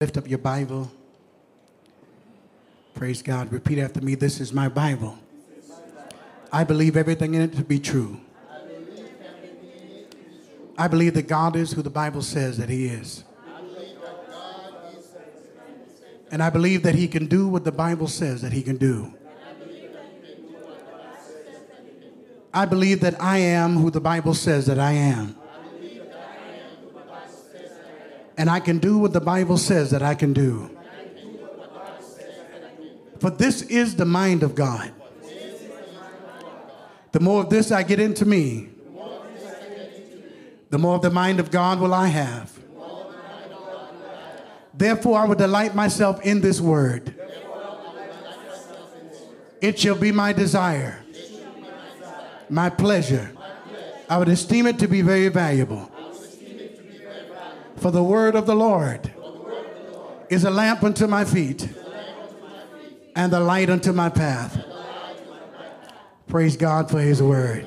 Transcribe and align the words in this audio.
Lift 0.00 0.16
up 0.16 0.26
your 0.26 0.38
Bible. 0.38 0.90
Praise 2.94 3.20
God. 3.20 3.52
Repeat 3.52 3.78
after 3.80 4.00
me. 4.00 4.14
This 4.14 4.40
is 4.40 4.50
my 4.50 4.66
Bible. 4.66 5.18
I 6.50 6.64
believe 6.64 6.96
everything 6.96 7.34
in 7.34 7.42
it 7.42 7.54
to 7.56 7.62
be 7.62 7.78
true. 7.78 8.18
I 10.78 10.88
believe 10.88 11.12
that 11.12 11.28
God 11.28 11.54
is 11.54 11.72
who 11.72 11.82
the 11.82 11.90
Bible 11.90 12.22
says 12.22 12.56
that 12.56 12.70
He 12.70 12.86
is. 12.86 13.24
And 16.30 16.42
I 16.42 16.48
believe 16.48 16.82
that 16.84 16.94
He 16.94 17.06
can 17.06 17.26
do 17.26 17.46
what 17.46 17.64
the 17.64 17.72
Bible 17.72 18.08
says 18.08 18.40
that 18.40 18.54
He 18.54 18.62
can 18.62 18.78
do. 18.78 19.12
I 22.54 22.64
believe 22.64 23.00
that 23.00 23.20
I 23.20 23.36
am 23.36 23.76
who 23.76 23.90
the 23.90 24.00
Bible 24.00 24.32
says 24.32 24.64
that 24.64 24.78
I 24.78 24.92
am. 24.92 25.36
And 28.40 28.48
I 28.48 28.58
can 28.58 28.78
do 28.78 28.96
what 28.96 29.12
the 29.12 29.20
Bible 29.20 29.58
says 29.58 29.90
that 29.90 30.02
I 30.02 30.14
can 30.14 30.32
do. 30.32 30.70
For 33.18 33.28
this 33.28 33.60
is 33.60 33.96
the 33.96 34.06
mind 34.06 34.42
of 34.42 34.54
God. 34.54 34.90
The 37.12 37.20
more 37.20 37.42
of 37.42 37.50
this 37.50 37.70
I 37.70 37.82
get 37.82 38.00
into 38.00 38.24
me, 38.24 38.70
the 40.70 40.78
more 40.78 40.94
of 40.94 41.02
the 41.02 41.10
mind 41.10 41.38
of 41.38 41.50
God 41.50 41.80
will 41.80 41.92
I 41.92 42.06
have. 42.06 42.58
Therefore, 44.72 45.18
I 45.18 45.26
will 45.26 45.34
delight 45.34 45.74
myself 45.74 46.22
in 46.22 46.40
this 46.40 46.62
word. 46.62 47.14
It 49.60 49.78
shall 49.78 49.96
be 49.96 50.12
my 50.12 50.32
desire, 50.32 51.04
my 52.48 52.70
pleasure. 52.70 53.32
I 54.08 54.16
would 54.16 54.30
esteem 54.30 54.66
it 54.66 54.78
to 54.78 54.88
be 54.88 55.02
very 55.02 55.28
valuable. 55.28 55.89
For 57.80 57.90
the 57.90 58.02
word 58.02 58.34
of 58.34 58.44
the 58.44 58.54
Lord 58.54 59.10
is 60.28 60.44
a 60.44 60.50
lamp 60.50 60.82
unto 60.82 61.06
my 61.06 61.24
feet 61.24 61.66
and 63.16 63.32
the 63.32 63.40
light 63.40 63.70
unto 63.70 63.92
my 63.92 64.10
path. 64.10 64.62
Praise 66.28 66.58
God 66.58 66.90
for 66.90 67.00
his 67.00 67.22
word. 67.22 67.66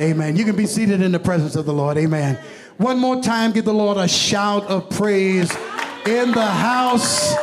Amen. 0.00 0.34
You 0.36 0.46
can 0.46 0.56
be 0.56 0.64
seated 0.64 1.02
in 1.02 1.12
the 1.12 1.20
presence 1.20 1.56
of 1.56 1.66
the 1.66 1.74
Lord. 1.74 1.98
Amen. 1.98 2.38
One 2.78 2.98
more 2.98 3.22
time, 3.22 3.52
give 3.52 3.66
the 3.66 3.74
Lord 3.74 3.98
a 3.98 4.08
shout 4.08 4.64
of 4.64 4.88
praise 4.88 5.54
in 6.06 6.32
the 6.32 6.46
house, 6.46 7.34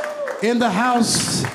in 0.42 0.58
the 0.58 0.72
house 0.72 1.46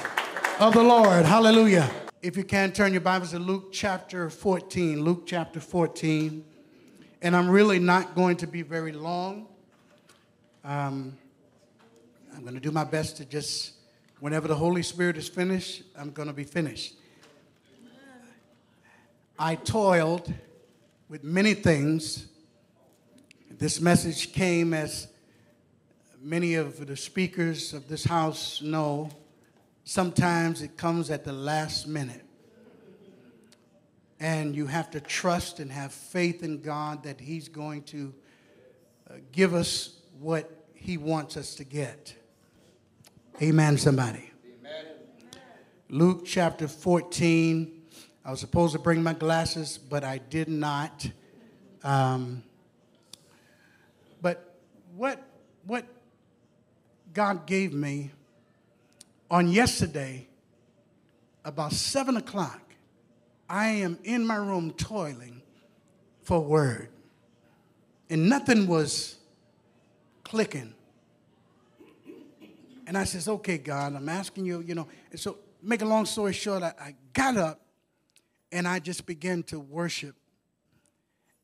of 0.60 0.74
the 0.74 0.82
Lord. 0.82 1.24
Hallelujah. 1.24 1.90
If 2.22 2.36
you 2.36 2.44
can, 2.44 2.70
turn 2.70 2.92
your 2.92 3.00
Bibles 3.00 3.32
to 3.32 3.40
Luke 3.40 3.72
chapter 3.72 4.30
14. 4.30 5.02
Luke 5.02 5.24
chapter 5.26 5.58
14. 5.58 6.44
And 7.20 7.34
I'm 7.34 7.50
really 7.50 7.80
not 7.80 8.14
going 8.14 8.36
to 8.36 8.46
be 8.46 8.62
very 8.62 8.92
long. 8.92 9.48
Um, 10.64 11.18
I'm 12.32 12.42
going 12.42 12.54
to 12.54 12.60
do 12.60 12.70
my 12.70 12.84
best 12.84 13.16
to 13.16 13.24
just, 13.24 13.72
whenever 14.20 14.46
the 14.46 14.54
Holy 14.54 14.84
Spirit 14.84 15.16
is 15.16 15.28
finished, 15.28 15.82
I'm 15.98 16.12
going 16.12 16.28
to 16.28 16.34
be 16.34 16.44
finished. 16.44 16.94
I 19.36 19.56
toiled 19.56 20.32
with 21.08 21.24
many 21.24 21.54
things. 21.54 22.28
This 23.50 23.80
message 23.80 24.32
came 24.32 24.72
as 24.72 25.08
many 26.20 26.54
of 26.54 26.86
the 26.86 26.96
speakers 26.96 27.74
of 27.74 27.88
this 27.88 28.04
house 28.04 28.62
know. 28.62 29.10
Sometimes 29.82 30.62
it 30.62 30.76
comes 30.76 31.10
at 31.10 31.24
the 31.24 31.32
last 31.32 31.88
minute. 31.88 32.24
And 34.20 34.54
you 34.54 34.68
have 34.68 34.92
to 34.92 35.00
trust 35.00 35.58
and 35.58 35.72
have 35.72 35.92
faith 35.92 36.44
in 36.44 36.62
God 36.62 37.02
that 37.02 37.20
He's 37.20 37.48
going 37.48 37.82
to 37.84 38.14
uh, 39.10 39.14
give 39.32 39.54
us 39.54 39.98
what 40.22 40.50
He 40.74 40.96
wants 40.96 41.36
us 41.36 41.56
to 41.56 41.64
get. 41.64 42.14
Amen, 43.42 43.76
somebody. 43.76 44.30
Amen. 44.60 44.86
Luke 45.88 46.24
chapter 46.24 46.68
14. 46.68 47.82
I 48.24 48.30
was 48.30 48.38
supposed 48.38 48.72
to 48.74 48.78
bring 48.78 49.02
my 49.02 49.14
glasses, 49.14 49.78
but 49.78 50.04
I 50.04 50.18
did 50.18 50.48
not. 50.48 51.10
Um, 51.82 52.44
but 54.20 54.54
what, 54.94 55.20
what 55.66 55.86
God 57.12 57.46
gave 57.46 57.72
me 57.72 58.12
on 59.28 59.48
yesterday, 59.48 60.28
about 61.44 61.72
7 61.72 62.16
o'clock, 62.16 62.60
I 63.48 63.68
am 63.68 63.98
in 64.04 64.24
my 64.24 64.36
room 64.36 64.70
toiling 64.72 65.42
for 66.22 66.38
word. 66.38 66.90
And 68.08 68.28
nothing 68.28 68.68
was 68.68 69.16
clicking. 70.32 70.72
And 72.86 72.96
I 72.96 73.04
says, 73.04 73.28
okay, 73.28 73.58
God, 73.58 73.94
I'm 73.94 74.08
asking 74.08 74.46
you, 74.46 74.62
you 74.62 74.74
know. 74.74 74.88
And 75.10 75.20
so, 75.20 75.36
make 75.62 75.82
a 75.82 75.84
long 75.84 76.06
story 76.06 76.32
short, 76.32 76.62
I, 76.62 76.72
I 76.80 76.94
got 77.12 77.36
up 77.36 77.60
and 78.50 78.66
I 78.66 78.78
just 78.78 79.04
began 79.04 79.42
to 79.44 79.60
worship 79.60 80.16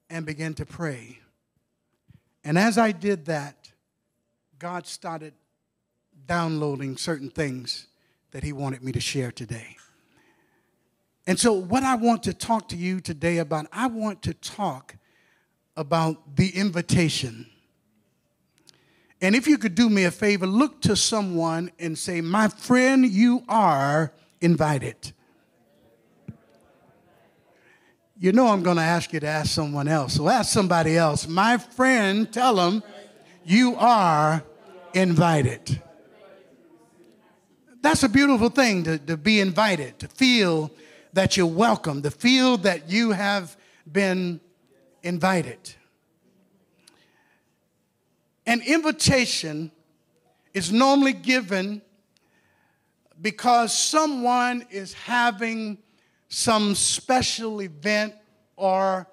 and 0.09 0.25
began 0.25 0.55
to 0.55 0.65
pray. 0.65 1.19
And 2.43 2.57
as 2.57 2.79
I 2.79 2.93
did 2.93 3.27
that, 3.27 3.71
God 4.59 4.87
started 4.87 5.35
downloading 6.27 6.97
certain 6.97 7.29
things 7.29 7.89
that 8.31 8.43
He 8.43 8.55
wanted 8.55 8.83
me 8.83 8.93
to 8.93 9.01
share 9.01 9.31
today. 9.31 9.77
And 11.27 11.39
so, 11.39 11.53
what 11.53 11.83
I 11.83 11.97
want 11.97 12.23
to 12.23 12.33
talk 12.33 12.71
to 12.71 12.77
you 12.77 13.03
today 13.03 13.37
about, 13.37 13.67
I 13.71 13.89
want 13.89 14.23
to 14.23 14.33
talk 14.33 14.97
about 15.77 16.37
the 16.37 16.49
invitation. 16.49 17.51
And 19.21 19.35
if 19.35 19.47
you 19.49 19.59
could 19.59 19.75
do 19.75 19.91
me 19.91 20.05
a 20.05 20.11
favor, 20.11 20.47
look 20.47 20.81
to 20.83 20.95
someone 20.95 21.73
and 21.79 21.99
say, 21.99 22.21
My 22.21 22.49
friend, 22.49 23.05
you 23.05 23.43
are 23.49 24.13
invited. 24.41 25.13
You 28.21 28.33
know, 28.33 28.49
I'm 28.49 28.63
going 28.63 28.77
to 28.77 28.83
ask 28.83 29.13
you 29.13 29.21
to 29.21 29.27
ask 29.27 29.51
someone 29.51 29.87
else. 29.87 30.15
So 30.15 30.29
ask 30.29 30.53
somebody 30.53 30.97
else. 30.97 31.29
My 31.29 31.57
friend, 31.57 32.33
tell 32.33 32.57
them, 32.57 32.83
you 33.45 33.77
are 33.77 34.43
invited. 34.93 35.81
That's 37.81 38.03
a 38.03 38.09
beautiful 38.09 38.51
thing 38.51 38.85
to, 38.85 38.99
to 38.99 39.17
be 39.17 39.41
invited, 39.41 40.01
to 40.01 40.09
feel 40.09 40.73
that 41.13 41.37
you're 41.37 41.47
welcome, 41.47 42.03
to 42.03 42.11
feel 42.11 42.57
that 42.59 42.91
you 42.91 43.13
have 43.13 43.57
been 43.91 44.41
invited. 45.03 45.75
An 48.49 48.63
invitation 48.63 49.71
is 50.55 50.73
normally 50.73 51.13
given 51.13 51.83
because 53.21 53.77
someone 53.77 54.65
is 54.71 54.95
having 54.95 55.77
some 56.31 56.75
special 56.75 57.61
event 57.61 58.15
or 58.57 59.07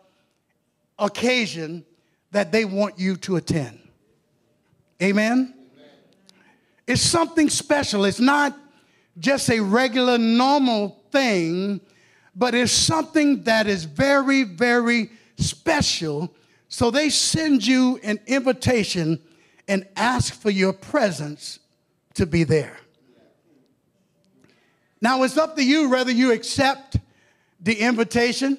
occasion 0.97 1.83
that 2.31 2.53
they 2.53 2.63
want 2.63 2.97
you 2.97 3.17
to 3.17 3.35
attend. 3.35 3.77
Amen? 5.03 5.53
Amen? 5.53 5.53
It's 6.87 7.01
something 7.01 7.49
special. 7.49 8.05
It's 8.05 8.21
not 8.21 8.57
just 9.19 9.49
a 9.49 9.59
regular, 9.59 10.17
normal 10.17 11.03
thing, 11.11 11.81
but 12.33 12.55
it's 12.55 12.71
something 12.71 13.43
that 13.43 13.67
is 13.67 13.83
very, 13.83 14.43
very 14.43 15.09
special 15.35 16.33
so 16.67 16.91
they 16.91 17.09
send 17.09 17.65
you 17.65 17.99
an 18.03 18.19
invitation 18.27 19.21
and 19.67 19.87
ask 19.95 20.33
for 20.33 20.49
your 20.49 20.73
presence 20.73 21.59
to 22.15 22.25
be 22.25 22.43
there. 22.43 22.77
Now 25.01 25.23
it's 25.23 25.37
up 25.37 25.55
to 25.57 25.63
you 25.63 25.89
whether 25.89 26.11
you 26.11 26.31
accept 26.31 26.97
the 27.59 27.75
invitation 27.75 28.57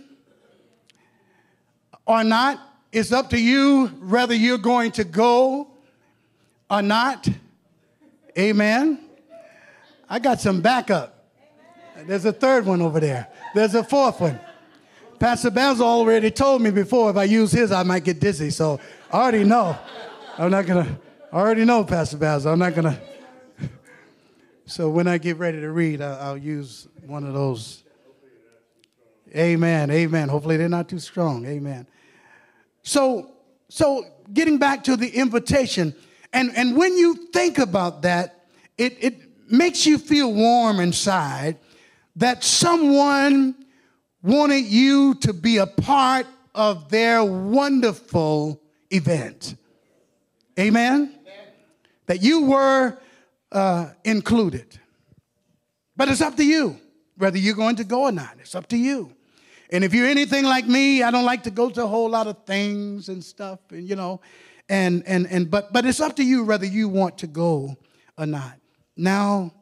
or 2.07 2.23
not. 2.23 2.61
It's 2.93 3.13
up 3.13 3.31
to 3.31 3.41
you 3.41 3.87
whether 3.87 4.35
you're 4.35 4.59
going 4.59 4.93
to 4.93 5.05
go 5.05 5.69
or 6.71 6.83
not. 6.83 7.29
Amen. 8.39 9.01
I 10.09 10.19
got 10.19 10.41
some 10.41 10.61
backup. 10.61 11.25
There's 12.07 12.25
a 12.25 12.33
third 12.33 12.67
one 12.67 12.83
over 12.83 13.01
there. 13.01 13.29
There's 13.55 13.75
a 13.75 13.83
fourth 13.83 14.21
one. 14.21 14.39
Pastor 15.19 15.51
Basil 15.51 15.87
already 15.87 16.31
told 16.31 16.61
me 16.61 16.71
before 16.71 17.11
if 17.11 17.17
I 17.17 17.25
use 17.25 17.53
his, 17.53 17.73
I 17.73 17.83
might 17.83 18.05
get 18.05 18.21
dizzy. 18.21 18.51
So 18.51 18.81
I 19.11 19.17
already 19.17 19.45
know. 19.45 19.79
I'm 20.39 20.51
not 20.51 20.67
going 20.67 20.85
to, 20.85 20.99
I 21.33 21.37
already 21.37 21.65
know, 21.65 21.85
Pastor 21.85 22.19
Basil. 22.19 22.53
I'm 22.53 22.59
not 22.59 22.75
going 22.75 22.95
to. 22.95 23.01
So 24.67 24.91
when 24.91 25.07
I 25.07 25.19
get 25.19 25.39
ready 25.39 25.61
to 25.61 25.71
read, 25.71 26.03
I'll, 26.03 26.21
I'll 26.21 26.37
use 26.37 26.89
one 27.07 27.25
of 27.25 27.33
those. 27.33 27.85
Amen. 29.35 29.91
Amen. 29.91 30.29
Hopefully 30.29 30.57
they're 30.57 30.69
not 30.69 30.89
too 30.89 30.99
strong. 30.99 31.47
Amen. 31.47 31.87
So, 32.83 33.31
so 33.69 34.05
getting 34.33 34.59
back 34.59 34.85
to 34.85 34.97
the 34.97 35.09
invitation, 35.09 35.95
and, 36.33 36.51
and 36.57 36.77
when 36.77 36.97
you 36.97 37.15
think 37.33 37.59
about 37.59 38.03
that, 38.03 38.47
it, 38.77 38.97
it 39.01 39.51
makes 39.51 39.87
you 39.87 39.99
feel 39.99 40.33
warm 40.33 40.81
inside 40.81 41.59
that 42.17 42.43
someone 42.45 43.55
wanted 44.27 44.65
you 44.65 45.15
to 45.15 45.33
be 45.33 45.59
a 45.59 45.67
part 45.67 46.27
of 46.55 46.89
their 46.89 47.25
wonderful 47.25 48.61
event. 48.91 49.57
Amen? 50.59 50.95
Amen? 50.95 51.15
That 52.07 52.23
you 52.23 52.47
were 52.47 52.99
uh, 53.53 53.91
included. 54.05 54.79
But 55.97 56.09
it's 56.09 56.21
up 56.21 56.37
to 56.37 56.45
you 56.45 56.77
whether 57.17 57.39
you're 57.39 57.55
going 57.55 57.77
to 57.77 57.85
go 57.85 58.03
or 58.03 58.13
not. 58.13 58.37
It's 58.41 58.55
up 58.55 58.67
to 58.69 58.77
you. 58.77 59.13
And 59.71 59.85
if 59.85 59.95
you're 59.95 60.07
anything 60.07 60.45
like 60.45 60.67
me, 60.67 61.03
I 61.03 61.11
don't 61.11 61.25
like 61.25 61.45
to 61.45 61.51
go 61.51 61.71
to 61.71 61.85
a 61.85 61.87
whole 61.87 62.11
lot 62.11 62.27
of 62.27 62.45
things 62.45 63.09
and 63.09 63.25
stuff, 63.25 63.59
and 63.71 63.89
you 63.89 63.97
know, 63.97 64.21
and 64.69 65.03
and 65.07 65.27
and 65.27 65.51
but 65.51 65.73
but 65.73 65.85
it's 65.87 66.01
up 66.01 66.15
to 66.17 66.25
you 66.25 66.45
whether 66.45 66.67
you 66.67 66.89
want 66.89 67.19
to 67.19 67.27
go 67.27 67.77
or 68.17 68.27
not. 68.27 68.61
Now, 68.97 69.53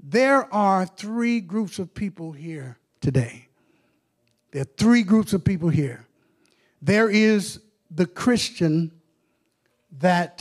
there 0.00 0.52
are 0.52 0.86
three 0.86 1.40
groups 1.40 1.78
of 1.78 1.94
people 1.94 2.32
here 2.32 2.78
today. 3.00 3.48
There 4.54 4.62
are 4.62 4.76
three 4.76 5.02
groups 5.02 5.32
of 5.32 5.42
people 5.42 5.68
here. 5.68 6.06
There 6.80 7.10
is 7.10 7.58
the 7.90 8.06
Christian 8.06 8.92
that 9.98 10.40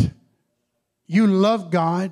you 1.07 1.25
love 1.25 1.71
God 1.71 2.11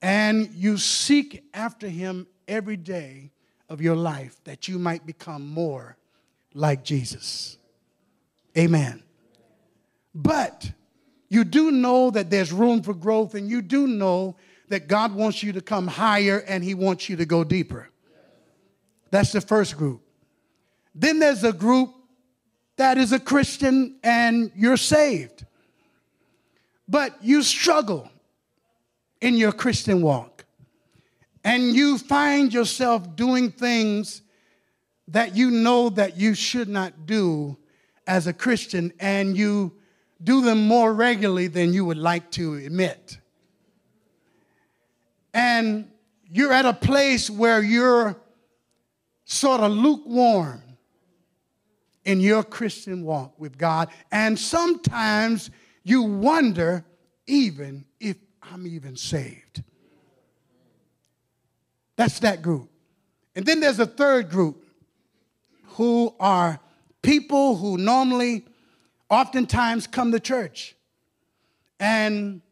and 0.00 0.48
you 0.54 0.76
seek 0.76 1.42
after 1.52 1.88
Him 1.88 2.28
every 2.46 2.76
day 2.76 3.32
of 3.68 3.80
your 3.80 3.96
life 3.96 4.36
that 4.44 4.68
you 4.68 4.78
might 4.78 5.04
become 5.04 5.48
more 5.48 5.96
like 6.54 6.84
Jesus. 6.84 7.58
Amen. 8.56 9.02
But 10.14 10.70
you 11.28 11.42
do 11.42 11.72
know 11.72 12.12
that 12.12 12.30
there's 12.30 12.52
room 12.52 12.84
for 12.84 12.94
growth, 12.94 13.34
and 13.34 13.50
you 13.50 13.62
do 13.62 13.88
know 13.88 14.36
that 14.68 14.86
God 14.86 15.12
wants 15.12 15.42
you 15.42 15.50
to 15.54 15.60
come 15.60 15.88
higher 15.88 16.44
and 16.46 16.62
He 16.62 16.74
wants 16.74 17.08
you 17.08 17.16
to 17.16 17.26
go 17.26 17.42
deeper. 17.42 17.90
That's 19.10 19.32
the 19.32 19.40
first 19.40 19.76
group. 19.76 20.03
Then 20.94 21.18
there's 21.18 21.44
a 21.44 21.52
group 21.52 21.94
that 22.76 22.98
is 22.98 23.12
a 23.12 23.20
Christian 23.20 23.96
and 24.02 24.50
you're 24.54 24.76
saved, 24.76 25.44
but 26.88 27.22
you 27.22 27.42
struggle 27.42 28.10
in 29.20 29.36
your 29.36 29.52
Christian 29.52 30.02
walk. 30.02 30.44
And 31.44 31.74
you 31.74 31.98
find 31.98 32.52
yourself 32.52 33.16
doing 33.16 33.50
things 33.50 34.22
that 35.08 35.36
you 35.36 35.50
know 35.50 35.90
that 35.90 36.16
you 36.16 36.34
should 36.34 36.68
not 36.68 37.06
do 37.06 37.56
as 38.06 38.26
a 38.26 38.32
Christian 38.32 38.92
and 38.98 39.36
you 39.36 39.72
do 40.22 40.40
them 40.40 40.66
more 40.66 40.94
regularly 40.94 41.48
than 41.48 41.74
you 41.74 41.84
would 41.84 41.98
like 41.98 42.30
to 42.32 42.54
admit. 42.54 43.18
And 45.34 45.90
you're 46.30 46.52
at 46.52 46.64
a 46.64 46.72
place 46.72 47.28
where 47.28 47.62
you're 47.62 48.16
sort 49.26 49.60
of 49.60 49.72
lukewarm 49.72 50.62
in 52.04 52.20
your 52.20 52.42
Christian 52.42 53.04
walk 53.04 53.38
with 53.38 53.56
God. 53.58 53.88
And 54.12 54.38
sometimes 54.38 55.50
you 55.82 56.02
wonder 56.02 56.84
even 57.26 57.84
if 58.00 58.16
I'm 58.42 58.66
even 58.66 58.96
saved. 58.96 59.62
That's 61.96 62.18
that 62.20 62.42
group. 62.42 62.70
And 63.36 63.46
then 63.46 63.60
there's 63.60 63.80
a 63.80 63.86
third 63.86 64.30
group 64.30 64.64
who 65.76 66.14
are 66.20 66.60
people 67.02 67.56
who 67.56 67.78
normally, 67.78 68.44
oftentimes, 69.08 69.86
come 69.86 70.12
to 70.12 70.20
church. 70.20 70.76
And 71.80 72.42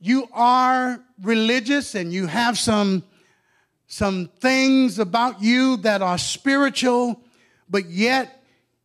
you 0.00 0.28
are 0.32 1.00
religious 1.22 1.94
and 1.94 2.12
you 2.12 2.26
have 2.26 2.58
some, 2.58 3.04
some 3.86 4.28
things 4.40 4.98
about 4.98 5.42
you 5.42 5.76
that 5.78 6.02
are 6.02 6.18
spiritual, 6.18 7.20
but 7.68 7.88
yet 7.88 8.41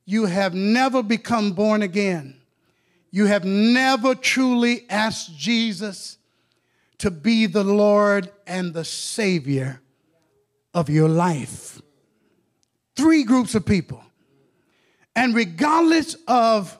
you 0.09 0.25
have 0.25 0.54
never 0.54 1.04
become 1.04 1.51
born 1.51 1.81
again. 1.81 2.39
You 3.12 3.25
have 3.25 3.44
never 3.44 4.15
truly 4.15 4.86
asked 4.89 5.38
Jesus 5.38 6.18
to 7.00 7.12
be 7.12 7.45
the 7.45 7.65
Lord 7.65 8.31
and 8.48 8.74
the 8.74 8.86
Savior 8.86 9.81
of 10.74 10.89
your 10.89 11.09
life. 11.09 11.81
Three 12.95 13.25
groups 13.25 13.54
of 13.54 13.65
people. 13.65 14.01
And 15.13 15.36
regardless 15.36 16.15
of 16.25 16.80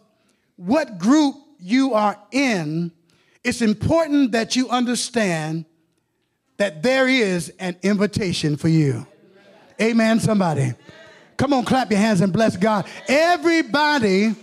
what 0.56 0.98
group 0.98 1.36
you 1.60 1.96
are 1.96 2.18
in, 2.32 2.94
it's 3.44 3.62
important 3.62 4.32
that 4.32 4.56
you 4.56 4.70
understand 4.70 5.66
that 6.56 6.82
there 6.82 7.10
is 7.10 7.50
an 7.60 7.76
invitation 7.84 8.56
for 8.56 8.70
you. 8.70 9.06
Amen, 9.82 10.22
somebody. 10.22 10.74
Come 11.38 11.54
on, 11.54 11.66
clap 11.66 11.92
your 11.92 12.00
hands 12.00 12.22
and 12.22 12.34
bless 12.34 12.58
God. 12.58 12.88
Everybody, 13.08 14.36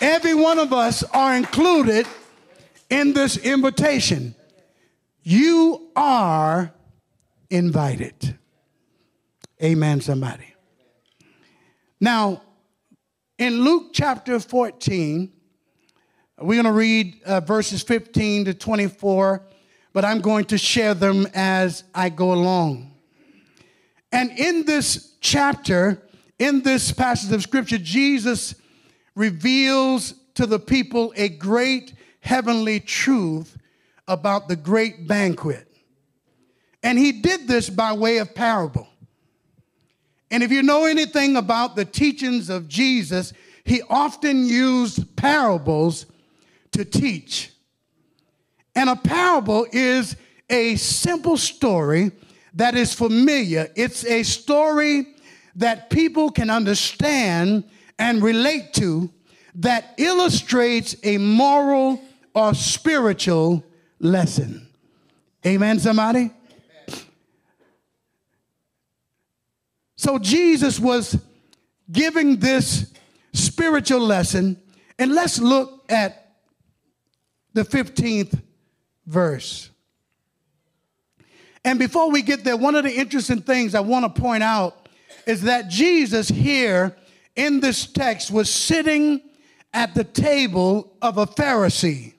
every 0.00 0.34
one 0.34 0.58
of 0.58 0.72
us 0.72 1.02
are 1.02 1.36
included 1.36 2.06
in 2.88 3.12
this 3.12 3.36
invitation. 3.36 4.34
You 5.22 5.90
are 5.94 6.72
invited. 7.50 8.38
Amen, 9.62 10.00
somebody. 10.00 10.54
Now, 12.00 12.42
in 13.38 13.60
Luke 13.60 13.90
chapter 13.92 14.40
14, 14.40 15.30
we're 16.40 16.62
going 16.62 16.64
to 16.64 16.72
read 16.72 17.20
uh, 17.24 17.40
verses 17.40 17.82
15 17.82 18.46
to 18.46 18.54
24, 18.54 19.42
but 19.92 20.04
I'm 20.04 20.20
going 20.20 20.46
to 20.46 20.56
share 20.56 20.94
them 20.94 21.26
as 21.34 21.84
I 21.94 22.08
go 22.08 22.32
along. 22.32 22.92
And 24.12 24.30
in 24.30 24.64
this 24.64 25.14
chapter, 25.20 26.00
in 26.38 26.62
this 26.62 26.92
passage 26.92 27.32
of 27.32 27.42
scripture, 27.42 27.78
Jesus 27.78 28.54
reveals 29.14 30.14
to 30.34 30.46
the 30.46 30.58
people 30.58 31.12
a 31.16 31.28
great 31.28 31.94
heavenly 32.20 32.80
truth 32.80 33.56
about 34.06 34.48
the 34.48 34.56
great 34.56 35.08
banquet. 35.08 35.66
And 36.82 36.98
he 36.98 37.12
did 37.12 37.48
this 37.48 37.68
by 37.68 37.92
way 37.92 38.18
of 38.18 38.34
parable. 38.34 38.88
And 40.30 40.42
if 40.42 40.52
you 40.52 40.62
know 40.62 40.84
anything 40.84 41.36
about 41.36 41.74
the 41.74 41.84
teachings 41.84 42.50
of 42.50 42.68
Jesus, 42.68 43.32
he 43.64 43.82
often 43.88 44.46
used 44.46 45.16
parables 45.16 46.06
to 46.72 46.84
teach. 46.84 47.50
And 48.74 48.88
a 48.88 48.96
parable 48.96 49.66
is 49.72 50.16
a 50.48 50.76
simple 50.76 51.36
story 51.36 52.12
that 52.54 52.76
is 52.76 52.94
familiar. 52.94 53.68
It's 53.74 54.04
a 54.04 54.22
story 54.22 55.06
that 55.58 55.90
people 55.90 56.30
can 56.30 56.50
understand 56.50 57.64
and 57.98 58.22
relate 58.22 58.72
to 58.72 59.10
that 59.56 59.94
illustrates 59.98 60.94
a 61.02 61.18
moral 61.18 62.00
or 62.32 62.54
spiritual 62.54 63.64
lesson. 63.98 64.68
Amen, 65.44 65.80
somebody? 65.80 66.30
So 69.96 70.18
Jesus 70.18 70.78
was 70.78 71.18
giving 71.90 72.36
this 72.36 72.92
spiritual 73.32 74.00
lesson, 74.00 74.60
and 74.96 75.12
let's 75.12 75.40
look 75.40 75.84
at 75.88 76.36
the 77.52 77.62
15th 77.62 78.40
verse. 79.06 79.70
And 81.64 81.80
before 81.80 82.12
we 82.12 82.22
get 82.22 82.44
there, 82.44 82.56
one 82.56 82.76
of 82.76 82.84
the 82.84 82.94
interesting 82.94 83.42
things 83.42 83.74
I 83.74 83.80
want 83.80 84.04
to 84.04 84.20
point 84.20 84.44
out 84.44 84.77
is 85.26 85.42
that 85.42 85.68
Jesus 85.68 86.28
here 86.28 86.96
in 87.36 87.60
this 87.60 87.86
text 87.86 88.30
was 88.30 88.52
sitting 88.52 89.20
at 89.72 89.94
the 89.94 90.04
table 90.04 90.92
of 91.02 91.18
a 91.18 91.26
Pharisee. 91.26 92.14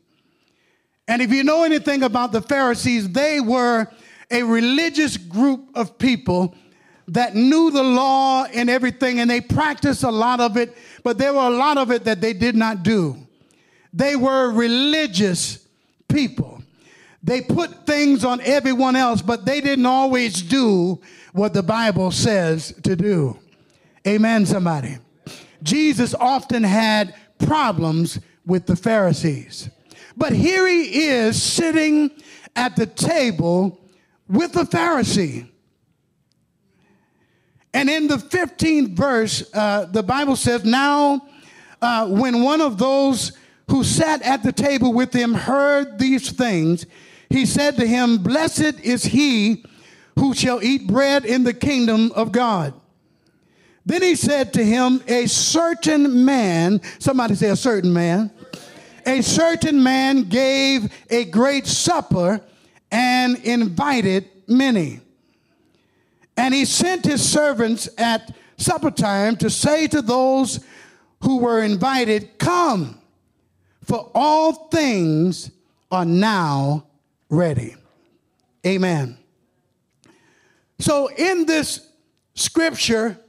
And 1.08 1.22
if 1.22 1.32
you 1.34 1.44
know 1.44 1.64
anything 1.64 2.04
about 2.04 2.32
the 2.32 2.42
Pharisees, 2.42 3.10
they 3.10 3.40
were 3.40 3.88
a 4.32 4.44
religious 4.44 5.18
group 5.18 5.70
of 5.76 5.98
people 5.98 6.56
that 7.08 7.36
knew 7.36 7.72
the 7.72 7.84
law 7.84 8.46
and 8.46 8.70
everything, 8.70 9.20
and 9.20 9.30
they 9.30 9.42
practiced 9.42 10.04
a 10.04 10.12
lot 10.12 10.40
of 10.40 10.56
it, 10.56 10.78
but 11.04 11.18
there 11.18 11.34
were 11.34 11.48
a 11.48 11.50
lot 11.50 11.78
of 11.78 11.90
it 11.90 12.04
that 12.04 12.22
they 12.22 12.34
did 12.34 12.56
not 12.56 12.84
do. 12.84 13.18
They 13.92 14.16
were 14.16 14.52
religious 14.52 15.66
people. 16.08 16.62
They 17.24 17.42
put 17.42 17.88
things 17.88 18.24
on 18.24 18.40
everyone 18.42 18.96
else, 18.96 19.22
but 19.22 19.46
they 19.46 19.62
didn't 19.62 19.88
always 19.88 20.42
do 20.42 21.02
what 21.34 21.54
the 21.54 21.64
Bible 21.64 22.12
says 22.12 22.74
to 22.84 22.96
do. 22.96 23.38
Amen, 24.08 24.46
somebody. 24.46 24.98
Jesus 25.62 26.16
often 26.16 26.64
had 26.64 27.16
problems 27.38 28.20
with 28.46 28.66
the 28.66 28.76
Pharisees. 28.76 29.70
But 30.18 30.34
here 30.34 30.68
he 30.68 31.08
is 31.08 31.42
sitting 31.42 32.12
at 32.56 32.76
the 32.76 32.86
table 32.86 33.80
with 34.28 34.54
the 34.54 34.64
Pharisee. 34.64 35.48
And 37.74 37.90
in 37.90 38.08
the 38.08 38.18
15th 38.18 38.96
verse, 38.96 39.50
uh, 39.54 39.86
the 39.86 40.04
Bible 40.04 40.36
says, 40.36 40.66
Now, 40.66 41.28
uh, 41.82 42.08
when 42.08 42.44
one 42.44 42.62
of 42.62 42.78
those 42.78 43.34
who 43.70 43.84
sat 43.84 44.22
at 44.24 44.44
the 44.44 44.52
table 44.52 44.92
with 44.92 45.14
him 45.14 45.34
heard 45.34 46.00
these 46.00 46.32
things, 46.32 46.86
he 47.30 47.46
said 47.46 47.78
to 47.78 47.86
him, 47.86 48.18
Blessed 48.18 48.80
is 48.80 49.04
he 49.04 49.64
who 50.20 50.34
shall 50.34 50.62
eat 50.62 50.86
bread 50.86 51.26
in 51.26 51.44
the 51.44 51.54
kingdom 51.54 52.12
of 52.12 52.32
God. 52.32 52.74
Then 53.86 54.02
he 54.02 54.16
said 54.16 54.54
to 54.54 54.64
him, 54.64 55.02
A 55.08 55.26
certain 55.28 56.26
man, 56.26 56.82
somebody 57.00 57.36
say, 57.36 57.50
a 57.50 57.56
certain 57.56 57.94
man, 57.94 58.30
a 59.06 59.22
certain 59.22 59.82
man 59.82 60.24
gave 60.24 60.92
a 61.10 61.26
great 61.26 61.66
supper 61.66 62.42
and 62.92 63.38
invited 63.38 64.30
many. 64.48 65.00
And 66.36 66.54
he 66.54 66.66
sent 66.66 67.06
his 67.06 67.28
servants 67.28 67.90
at 67.98 68.36
supper 68.58 68.92
time 68.92 69.38
to 69.38 69.50
say 69.50 69.88
to 69.88 70.02
those 70.02 70.60
who 71.24 71.40
were 71.40 71.64
invited, 71.64 72.38
Come, 72.38 73.00
for 73.84 74.12
all 74.14 74.68
things 74.68 75.50
are 75.92 76.06
now 76.06 76.86
ready. 77.30 77.76
Amen. 78.66 79.19
So, 80.80 81.10
in 81.10 81.46
this 81.46 81.86
scripture, 82.36 83.20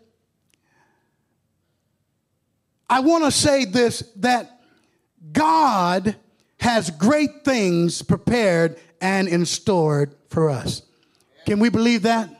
I 2.88 3.00
want 3.00 3.24
to 3.24 3.30
say 3.32 3.64
this 3.64 4.02
that 4.16 4.60
God 5.32 6.16
has 6.60 6.90
great 6.90 7.44
things 7.44 8.02
prepared 8.02 8.78
and 9.00 9.26
in 9.28 9.46
stored 9.46 10.14
for 10.28 10.50
us. 10.50 10.82
Can 11.46 11.58
we 11.58 11.70
believe 11.70 12.02
that? 12.02 12.30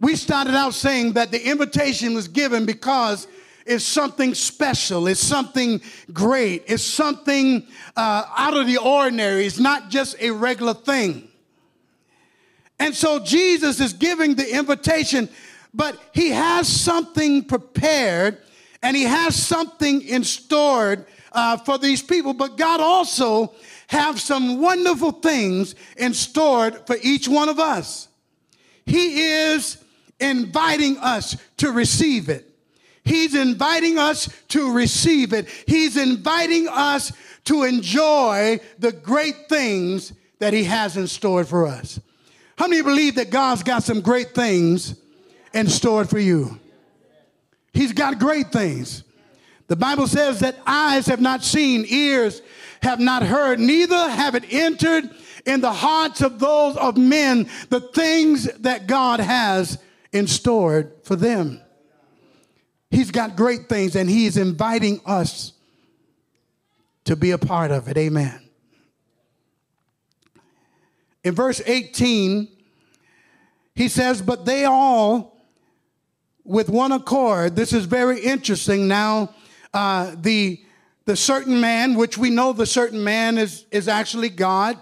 We 0.00 0.16
started 0.16 0.54
out 0.54 0.74
saying 0.74 1.12
that 1.12 1.30
the 1.30 1.48
invitation 1.48 2.14
was 2.14 2.26
given 2.26 2.66
because 2.66 3.28
it's 3.64 3.84
something 3.84 4.34
special, 4.34 5.06
it's 5.06 5.20
something 5.20 5.80
great, 6.12 6.64
it's 6.66 6.82
something 6.82 7.68
uh, 7.96 8.24
out 8.36 8.56
of 8.56 8.66
the 8.66 8.78
ordinary, 8.78 9.46
it's 9.46 9.60
not 9.60 9.90
just 9.90 10.16
a 10.20 10.32
regular 10.32 10.74
thing. 10.74 11.28
And 12.82 12.96
so 12.96 13.20
Jesus 13.20 13.78
is 13.78 13.92
giving 13.92 14.34
the 14.34 14.56
invitation, 14.56 15.28
but 15.72 15.96
he 16.12 16.30
has 16.30 16.66
something 16.66 17.44
prepared 17.44 18.38
and 18.82 18.96
he 18.96 19.04
has 19.04 19.36
something 19.36 20.02
in 20.02 20.24
stored 20.24 21.06
uh, 21.30 21.58
for 21.58 21.78
these 21.78 22.02
people. 22.02 22.34
But 22.34 22.56
God 22.56 22.80
also 22.80 23.54
have 23.86 24.20
some 24.20 24.60
wonderful 24.60 25.12
things 25.12 25.76
in 25.96 26.12
stored 26.12 26.84
for 26.88 26.96
each 27.04 27.28
one 27.28 27.48
of 27.48 27.60
us. 27.60 28.08
He 28.84 29.26
is 29.26 29.76
inviting 30.18 30.98
us 30.98 31.36
to 31.58 31.70
receive 31.70 32.28
it. 32.28 32.52
He's 33.04 33.36
inviting 33.36 33.96
us 33.96 34.28
to 34.48 34.72
receive 34.72 35.32
it. 35.32 35.48
He's 35.68 35.96
inviting 35.96 36.66
us 36.68 37.12
to 37.44 37.62
enjoy 37.62 38.58
the 38.80 38.90
great 38.90 39.48
things 39.48 40.12
that 40.40 40.52
He 40.52 40.64
has 40.64 40.96
in 40.96 41.06
store 41.06 41.44
for 41.44 41.64
us. 41.68 42.00
How 42.56 42.68
many 42.68 42.82
believe 42.82 43.16
that 43.16 43.30
God's 43.30 43.62
got 43.62 43.82
some 43.82 44.00
great 44.00 44.34
things 44.34 44.94
in 45.52 45.68
store 45.68 46.04
for 46.04 46.18
you? 46.18 46.58
He's 47.72 47.92
got 47.92 48.18
great 48.18 48.52
things. 48.52 49.04
The 49.68 49.76
Bible 49.76 50.06
says 50.06 50.40
that 50.40 50.56
eyes 50.66 51.06
have 51.06 51.20
not 51.20 51.42
seen, 51.42 51.86
ears 51.88 52.42
have 52.82 53.00
not 53.00 53.22
heard, 53.22 53.58
neither 53.58 54.10
have 54.10 54.34
it 54.34 54.44
entered 54.52 55.08
in 55.46 55.60
the 55.60 55.72
hearts 55.72 56.20
of 56.20 56.38
those 56.38 56.76
of 56.76 56.96
men 56.96 57.48
the 57.70 57.80
things 57.80 58.44
that 58.58 58.86
God 58.86 59.20
has 59.20 59.78
in 60.12 60.26
store 60.26 60.92
for 61.04 61.16
them. 61.16 61.60
He's 62.90 63.10
got 63.10 63.36
great 63.36 63.68
things 63.68 63.96
and 63.96 64.10
he's 64.10 64.36
inviting 64.36 65.00
us 65.06 65.52
to 67.04 67.16
be 67.16 67.30
a 67.30 67.38
part 67.38 67.70
of 67.70 67.88
it. 67.88 67.96
Amen. 67.96 68.38
In 71.24 71.34
verse 71.34 71.60
18, 71.64 72.48
he 73.74 73.88
says, 73.88 74.20
But 74.20 74.44
they 74.44 74.64
all, 74.64 75.36
with 76.44 76.68
one 76.68 76.92
accord, 76.92 77.56
this 77.56 77.72
is 77.72 77.84
very 77.84 78.20
interesting. 78.20 78.88
Now, 78.88 79.34
uh, 79.72 80.14
the, 80.18 80.60
the 81.04 81.16
certain 81.16 81.60
man, 81.60 81.94
which 81.94 82.18
we 82.18 82.30
know 82.30 82.52
the 82.52 82.66
certain 82.66 83.02
man 83.02 83.38
is, 83.38 83.64
is 83.70 83.88
actually 83.88 84.28
God, 84.28 84.78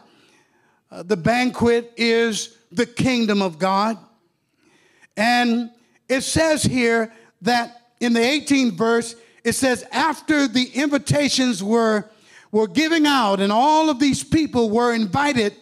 uh, 0.91 1.03
the 1.03 1.17
banquet 1.17 1.93
is 1.97 2.57
the 2.73 2.87
kingdom 2.87 3.43
of 3.43 3.59
God. 3.59 3.99
And 5.17 5.71
it 6.09 6.23
says 6.23 6.63
here 6.63 7.13
that 7.43 7.93
in 8.01 8.15
the 8.15 8.21
18th 8.21 8.73
verse, 8.73 9.15
it 9.45 9.53
says, 9.53 9.85
after 9.93 10.49
the 10.49 10.65
invitations 10.75 11.63
were, 11.63 12.11
were 12.51 12.67
giving 12.67 13.07
out 13.07 13.41
and 13.41 13.53
all 13.53 13.91
of 13.91 14.01
these 14.01 14.25
people 14.25 14.71
were 14.71 14.93
invited 14.93 15.55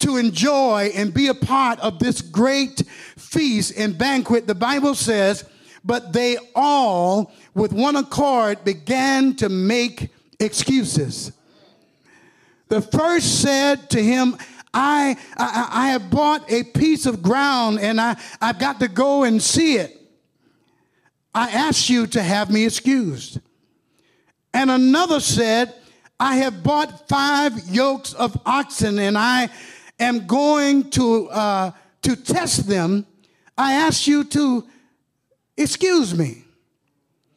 to 0.00 0.16
enjoy 0.16 0.90
and 0.94 1.12
be 1.12 1.28
a 1.28 1.34
part 1.34 1.78
of 1.80 1.98
this 1.98 2.20
great 2.20 2.82
feast 3.16 3.72
and 3.76 3.96
banquet, 3.96 4.46
the 4.46 4.54
Bible 4.54 4.94
says, 4.94 5.44
but 5.84 6.12
they 6.12 6.36
all 6.54 7.32
with 7.54 7.72
one 7.72 7.96
accord 7.96 8.64
began 8.64 9.34
to 9.36 9.48
make 9.48 10.10
excuses. 10.40 11.32
The 12.68 12.82
first 12.82 13.40
said 13.40 13.88
to 13.90 14.02
him, 14.02 14.36
I, 14.74 15.16
I, 15.38 15.68
I 15.70 15.88
have 15.88 16.10
bought 16.10 16.50
a 16.50 16.64
piece 16.64 17.06
of 17.06 17.22
ground 17.22 17.78
and 17.80 18.00
I, 18.00 18.16
I've 18.40 18.58
got 18.58 18.80
to 18.80 18.88
go 18.88 19.24
and 19.24 19.40
see 19.40 19.76
it. 19.76 19.96
I 21.34 21.50
ask 21.50 21.88
you 21.88 22.06
to 22.08 22.22
have 22.22 22.50
me 22.50 22.66
excused. 22.66 23.40
And 24.52 24.70
another 24.70 25.20
said, 25.20 25.74
I 26.18 26.36
have 26.36 26.62
bought 26.62 27.08
five 27.08 27.68
yokes 27.68 28.14
of 28.14 28.38
oxen 28.44 28.98
and 28.98 29.16
I 29.16 29.50
am 29.98 30.26
going 30.26 30.90
to, 30.90 31.28
uh, 31.28 31.70
to 32.02 32.16
test 32.16 32.68
them. 32.68 33.06
I 33.56 33.72
ask 33.74 34.06
you 34.06 34.24
to 34.24 34.66
excuse 35.56 36.14
me. 36.16 36.44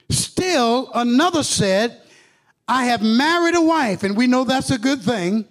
Still, 0.10 0.90
another 0.94 1.44
said, 1.44 2.02
I 2.68 2.86
have 2.86 3.02
married 3.02 3.56
a 3.56 3.62
wife, 3.62 4.04
and 4.04 4.16
we 4.18 4.28
know 4.28 4.44
that's 4.44 4.72
a 4.72 4.78
good 4.78 5.02
thing. 5.02 5.46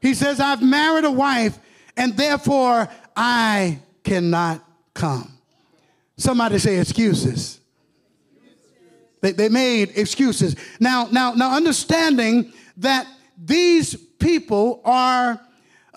He 0.00 0.14
says, 0.14 0.40
I've 0.40 0.62
married 0.62 1.04
a 1.04 1.10
wife, 1.10 1.58
and 1.96 2.16
therefore 2.16 2.88
I 3.16 3.78
cannot 4.04 4.64
come. 4.94 5.32
Somebody 6.16 6.58
say 6.58 6.78
excuses. 6.78 7.60
They, 9.20 9.32
they 9.32 9.48
made 9.48 9.96
excuses. 9.96 10.54
Now, 10.78 11.08
now, 11.10 11.32
now, 11.34 11.56
understanding 11.56 12.52
that 12.76 13.06
these 13.36 13.96
people 13.96 14.80
are, 14.84 15.40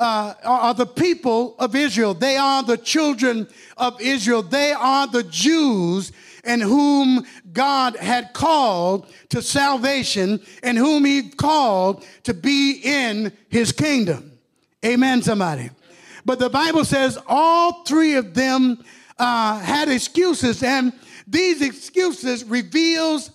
uh, 0.01 0.33
are 0.43 0.73
the 0.73 0.87
people 0.87 1.55
of 1.59 1.75
Israel. 1.75 2.15
They 2.15 2.35
are 2.35 2.63
the 2.63 2.77
children 2.77 3.47
of 3.77 4.01
Israel. 4.01 4.41
They 4.41 4.71
are 4.71 5.05
the 5.05 5.21
Jews 5.21 6.11
in 6.43 6.59
whom 6.59 7.23
God 7.53 7.95
had 7.97 8.33
called 8.33 9.13
to 9.29 9.43
salvation 9.43 10.41
and 10.63 10.75
whom 10.75 11.05
he 11.05 11.29
called 11.29 12.03
to 12.23 12.33
be 12.33 12.81
in 12.83 13.31
his 13.49 13.71
kingdom. 13.71 14.39
Amen, 14.83 15.21
somebody. 15.21 15.69
But 16.25 16.39
the 16.39 16.49
Bible 16.49 16.83
says 16.83 17.19
all 17.27 17.83
three 17.83 18.15
of 18.15 18.33
them 18.33 18.83
uh, 19.19 19.59
had 19.59 19.87
excuses 19.87 20.63
and 20.63 20.93
these 21.27 21.61
excuses 21.61 22.43
reveals 22.43 23.29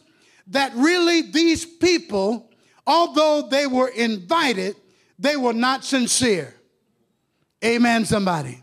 that 0.49 0.73
really 0.75 1.23
these 1.23 1.65
people, 1.65 2.51
although 2.89 3.43
they 3.49 3.69
were 3.69 3.89
invited, 3.89 4.75
they 5.17 5.37
were 5.37 5.55
not 5.55 5.85
sincere. 5.85 6.56
Amen, 7.65 8.05
somebody. 8.05 8.63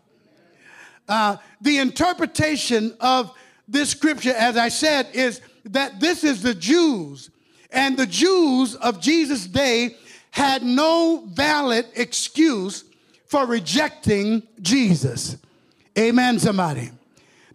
Uh, 1.08 1.38
the 1.62 1.80
interpretation 1.80 2.96
of 3.00 3.34
this 3.68 3.90
scripture, 3.90 4.34
as 4.34 4.58
I 4.58 4.70
said, 4.70 5.08
is 5.14 5.42
that 5.66 6.00
this 6.00 6.24
is 6.24 6.42
the 6.42 6.54
Jews. 6.54 7.30
And 7.72 7.98
the 7.98 8.06
Jews 8.06 8.76
of 8.76 9.02
Jesus' 9.02 9.48
day 9.48 9.98
had 10.32 10.64
no 10.64 11.24
valid 11.28 11.88
excuse 11.96 12.84
for 13.28 13.46
rejecting 13.46 14.44
Jesus. 14.62 15.38
Amen, 15.98 16.40
somebody. 16.40 16.92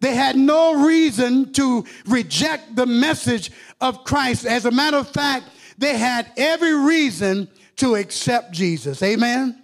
They 0.00 0.14
had 0.14 0.36
no 0.36 0.84
reason 0.86 1.52
to 1.54 1.84
reject 2.06 2.76
the 2.76 2.86
message 2.86 3.50
of 3.80 4.04
Christ. 4.04 4.46
As 4.46 4.64
a 4.64 4.70
matter 4.70 4.96
of 4.96 5.08
fact, 5.08 5.46
they 5.76 5.96
had 5.96 6.30
every 6.36 6.74
reason 6.74 7.48
to 7.76 7.96
accept 7.96 8.52
Jesus. 8.52 9.02
Amen? 9.02 9.60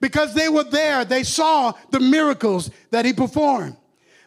Because 0.00 0.34
they 0.34 0.48
were 0.48 0.64
there, 0.64 1.04
they 1.04 1.22
saw 1.22 1.72
the 1.90 2.00
miracles 2.00 2.70
that 2.90 3.04
he 3.04 3.12
performed. 3.12 3.76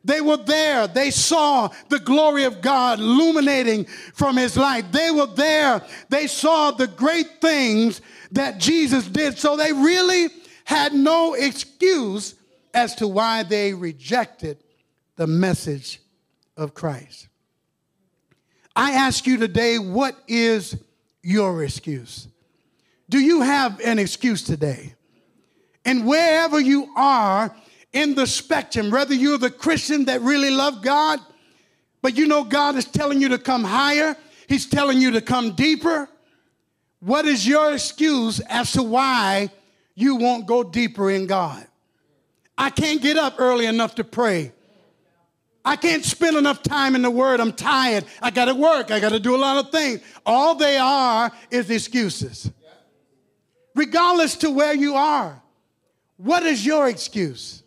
They 0.04 0.22
were 0.22 0.38
there. 0.38 0.88
They 0.88 1.12
saw 1.12 1.70
the 1.90 2.00
glory 2.00 2.46
of 2.46 2.62
God 2.62 3.00
illuminating 3.00 3.86
from 4.14 4.38
his 4.38 4.56
light. 4.56 4.92
They 4.92 5.12
were 5.12 5.28
there. 5.28 5.82
They 6.10 6.28
saw 6.28 6.72
the 6.72 6.88
great 6.88 7.42
things 7.42 8.02
that 8.32 8.60
Jesus 8.60 9.06
did. 9.08 9.38
So 9.38 9.58
they 9.58 9.74
really 9.74 10.30
had 10.64 10.94
no 10.94 11.34
excuse 11.34 12.36
as 12.74 12.96
to 12.96 13.08
why 13.08 13.44
they 13.44 13.74
rejected 13.74 14.64
the 15.16 15.28
message 15.28 16.00
of 16.56 16.74
Christ. 16.74 17.28
I 18.76 18.92
ask 18.92 19.28
you 19.28 19.38
today, 19.38 19.80
what 19.80 20.16
is 20.28 20.78
your 21.22 21.64
excuse? 21.64 22.28
Do 23.10 23.20
you 23.20 23.42
have 23.42 23.80
an 23.82 24.00
excuse 24.00 24.44
today? 24.44 24.94
And 25.90 26.06
wherever 26.06 26.60
you 26.60 26.94
are 26.96 27.56
in 27.94 28.14
the 28.14 28.28
spectrum, 28.28 28.92
whether 28.92 29.16
you're 29.16 29.40
the 29.40 29.50
Christian 29.50 30.06
that 30.06 30.22
really 30.22 30.52
love 30.52 30.84
God, 30.84 31.20
but 32.04 32.16
you 32.16 32.28
know 32.28 32.44
God 32.44 32.76
is 32.76 32.86
telling 32.86 33.20
you 33.20 33.30
to 33.30 33.40
come 33.40 33.64
higher, 33.64 34.16
He's 34.48 34.68
telling 34.68 35.02
you 35.02 35.10
to 35.12 35.22
come 35.22 35.56
deeper. 35.56 36.08
What 37.00 37.26
is 37.26 37.48
your 37.48 37.74
excuse 37.74 38.40
as 38.42 38.72
to 38.74 38.84
why 38.84 39.50
you 39.96 40.18
won't 40.18 40.46
go 40.46 40.64
deeper 40.64 41.10
in 41.10 41.26
God. 41.26 41.66
I 42.56 42.70
can't 42.70 43.02
get 43.02 43.18
up 43.18 43.36
early 43.40 43.66
enough 43.66 43.96
to 43.96 44.04
pray. 44.04 44.54
I 45.66 45.76
can't 45.76 46.06
spend 46.06 46.38
enough 46.38 46.62
time 46.62 46.94
in 46.94 47.02
the 47.02 47.10
Word. 47.10 47.40
I'm 47.40 47.52
tired. 47.52 48.06
I 48.22 48.30
got 48.30 48.46
to 48.46 48.54
work. 48.54 48.92
I 48.92 49.00
got 49.00 49.10
to 49.10 49.20
do 49.20 49.36
a 49.36 49.42
lot 49.42 49.58
of 49.58 49.72
things. 49.72 50.02
All 50.24 50.54
they 50.54 50.78
are 50.78 51.32
is 51.50 51.72
excuses. 51.72 52.52
Regardless 53.74 54.38
to 54.38 54.52
where 54.52 54.76
you 54.76 54.94
are, 54.94 55.42
what 56.20 56.44
is 56.44 56.66
your 56.66 56.90
excuse? 56.90 57.64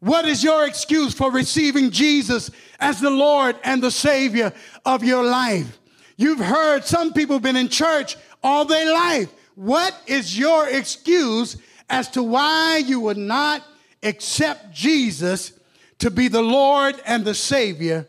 What 0.00 0.24
is 0.24 0.42
your 0.42 0.66
excuse 0.66 1.12
for 1.12 1.30
receiving 1.30 1.90
Jesus 1.90 2.50
as 2.80 2.98
the 2.98 3.10
Lord 3.10 3.56
and 3.62 3.82
the 3.82 3.90
Savior 3.90 4.54
of 4.86 5.04
your 5.04 5.22
life? 5.22 5.78
You've 6.16 6.38
heard 6.38 6.84
some 6.84 7.12
people 7.12 7.40
been 7.40 7.56
in 7.56 7.68
church 7.68 8.16
all 8.42 8.64
their 8.64 8.90
life. 8.90 9.30
What 9.54 9.94
is 10.06 10.38
your 10.38 10.66
excuse 10.66 11.58
as 11.90 12.08
to 12.10 12.22
why 12.22 12.78
you 12.78 13.00
would 13.00 13.18
not 13.18 13.62
accept 14.02 14.72
Jesus 14.72 15.52
to 15.98 16.10
be 16.10 16.28
the 16.28 16.42
Lord 16.42 16.98
and 17.04 17.22
the 17.22 17.34
Savior 17.34 18.08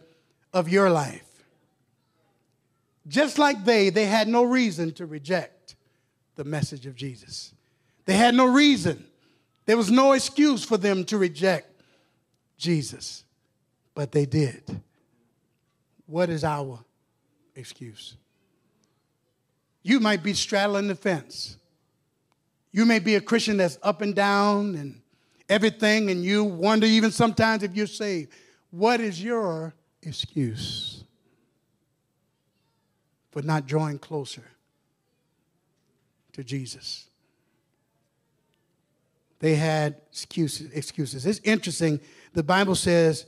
of 0.53 0.69
your 0.69 0.89
life? 0.89 1.21
Just 3.09 3.37
like 3.37 3.65
they, 3.65 3.89
they 3.89 4.05
had 4.05 4.29
no 4.29 4.43
reason 4.43 4.93
to 4.93 5.05
reject 5.05 5.75
the 6.37 6.45
message 6.45 6.85
of 6.85 6.95
Jesus. 6.95 7.51
They 8.05 8.15
had 8.15 8.35
no 8.35 8.45
reason. 8.45 9.05
There 9.65 9.77
was 9.77 9.89
no 9.89 10.13
excuse 10.13 10.63
for 10.63 10.77
them 10.77 11.03
to 11.05 11.17
reject 11.17 11.81
Jesus, 12.57 13.23
but 13.93 14.11
they 14.11 14.25
did. 14.25 14.81
What 16.05 16.29
is 16.29 16.43
our 16.43 16.79
excuse? 17.55 18.15
You 19.81 19.99
might 19.99 20.23
be 20.23 20.33
straddling 20.33 20.87
the 20.87 20.95
fence. 20.95 21.57
You 22.71 22.85
may 22.85 22.99
be 22.99 23.15
a 23.15 23.21
Christian 23.21 23.57
that's 23.57 23.77
up 23.81 24.01
and 24.01 24.13
down 24.13 24.75
and 24.75 25.01
everything, 25.49 26.09
and 26.09 26.23
you 26.23 26.43
wonder 26.43 26.85
even 26.85 27.11
sometimes 27.11 27.63
if 27.63 27.75
you're 27.75 27.87
saved. 27.87 28.31
What 28.71 28.99
is 28.99 29.23
your 29.23 29.73
excuse 30.03 31.03
for 33.31 33.41
not 33.41 33.65
drawing 33.65 33.99
closer 33.99 34.43
to 36.33 36.43
Jesus? 36.43 37.07
They 39.39 39.55
had 39.55 39.95
excuses. 40.09 40.71
excuses. 40.71 41.25
It's 41.25 41.39
interesting. 41.43 41.99
The 42.33 42.43
Bible 42.43 42.75
says, 42.75 43.25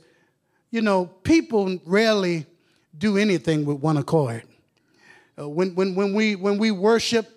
you 0.70 0.82
know, 0.82 1.06
people 1.06 1.78
rarely 1.84 2.46
do 2.96 3.16
anything 3.16 3.64
with 3.64 3.78
one 3.78 3.96
accord. 3.96 4.42
Uh, 5.38 5.48
when, 5.48 5.74
when, 5.74 5.94
when, 5.94 6.14
we, 6.14 6.34
when 6.34 6.58
we 6.58 6.70
worship, 6.70 7.28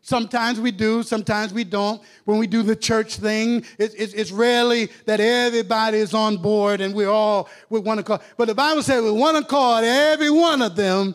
sometimes 0.00 0.60
we 0.60 0.70
do, 0.70 1.02
sometimes 1.02 1.52
we 1.52 1.64
don't. 1.64 2.00
When 2.24 2.38
we 2.38 2.46
do 2.46 2.62
the 2.62 2.76
church 2.76 3.16
thing, 3.16 3.64
it's, 3.78 3.94
it's, 3.94 4.14
it's 4.14 4.30
rarely 4.30 4.90
that 5.06 5.20
everybody 5.20 5.98
is 5.98 6.14
on 6.14 6.36
board 6.38 6.80
and 6.80 6.94
we're 6.94 7.10
all 7.10 7.48
with 7.68 7.84
one 7.84 7.98
accord. 7.98 8.20
But 8.36 8.46
the 8.46 8.54
Bible 8.54 8.82
says 8.82 9.02
with 9.02 9.18
one 9.18 9.36
accord, 9.36 9.84
every 9.84 10.30
one 10.30 10.62
of 10.62 10.76
them 10.76 11.14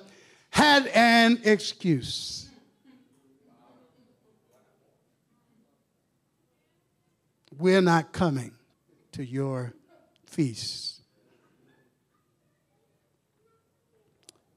had 0.51 0.87
an 0.87 1.41
excuse. 1.43 2.48
We're 7.59 7.81
not 7.81 8.13
coming 8.13 8.53
to 9.11 9.23
your 9.23 9.73
feast. 10.25 11.01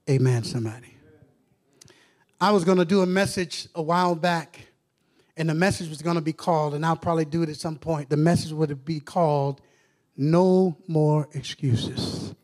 Amen, 0.09 0.44
somebody. 0.44 0.94
I 2.40 2.52
was 2.52 2.62
going 2.62 2.78
to 2.78 2.85
do 2.85 3.02
a 3.02 3.06
message 3.06 3.66
a 3.75 3.82
while 3.82 4.14
back, 4.14 4.68
and 5.37 5.49
the 5.49 5.54
message 5.54 5.88
was 5.88 6.00
going 6.00 6.14
to 6.14 6.23
be 6.23 6.32
called, 6.32 6.75
and 6.75 6.87
I'll 6.87 6.94
probably 6.94 7.25
do 7.25 7.42
it 7.42 7.49
at 7.49 7.56
some 7.56 7.76
point. 7.76 8.09
The 8.09 8.16
message 8.16 8.52
would 8.52 8.85
be 8.85 9.00
called 9.00 9.61
No 10.16 10.76
More 10.87 11.28
Excuses. 11.32 12.37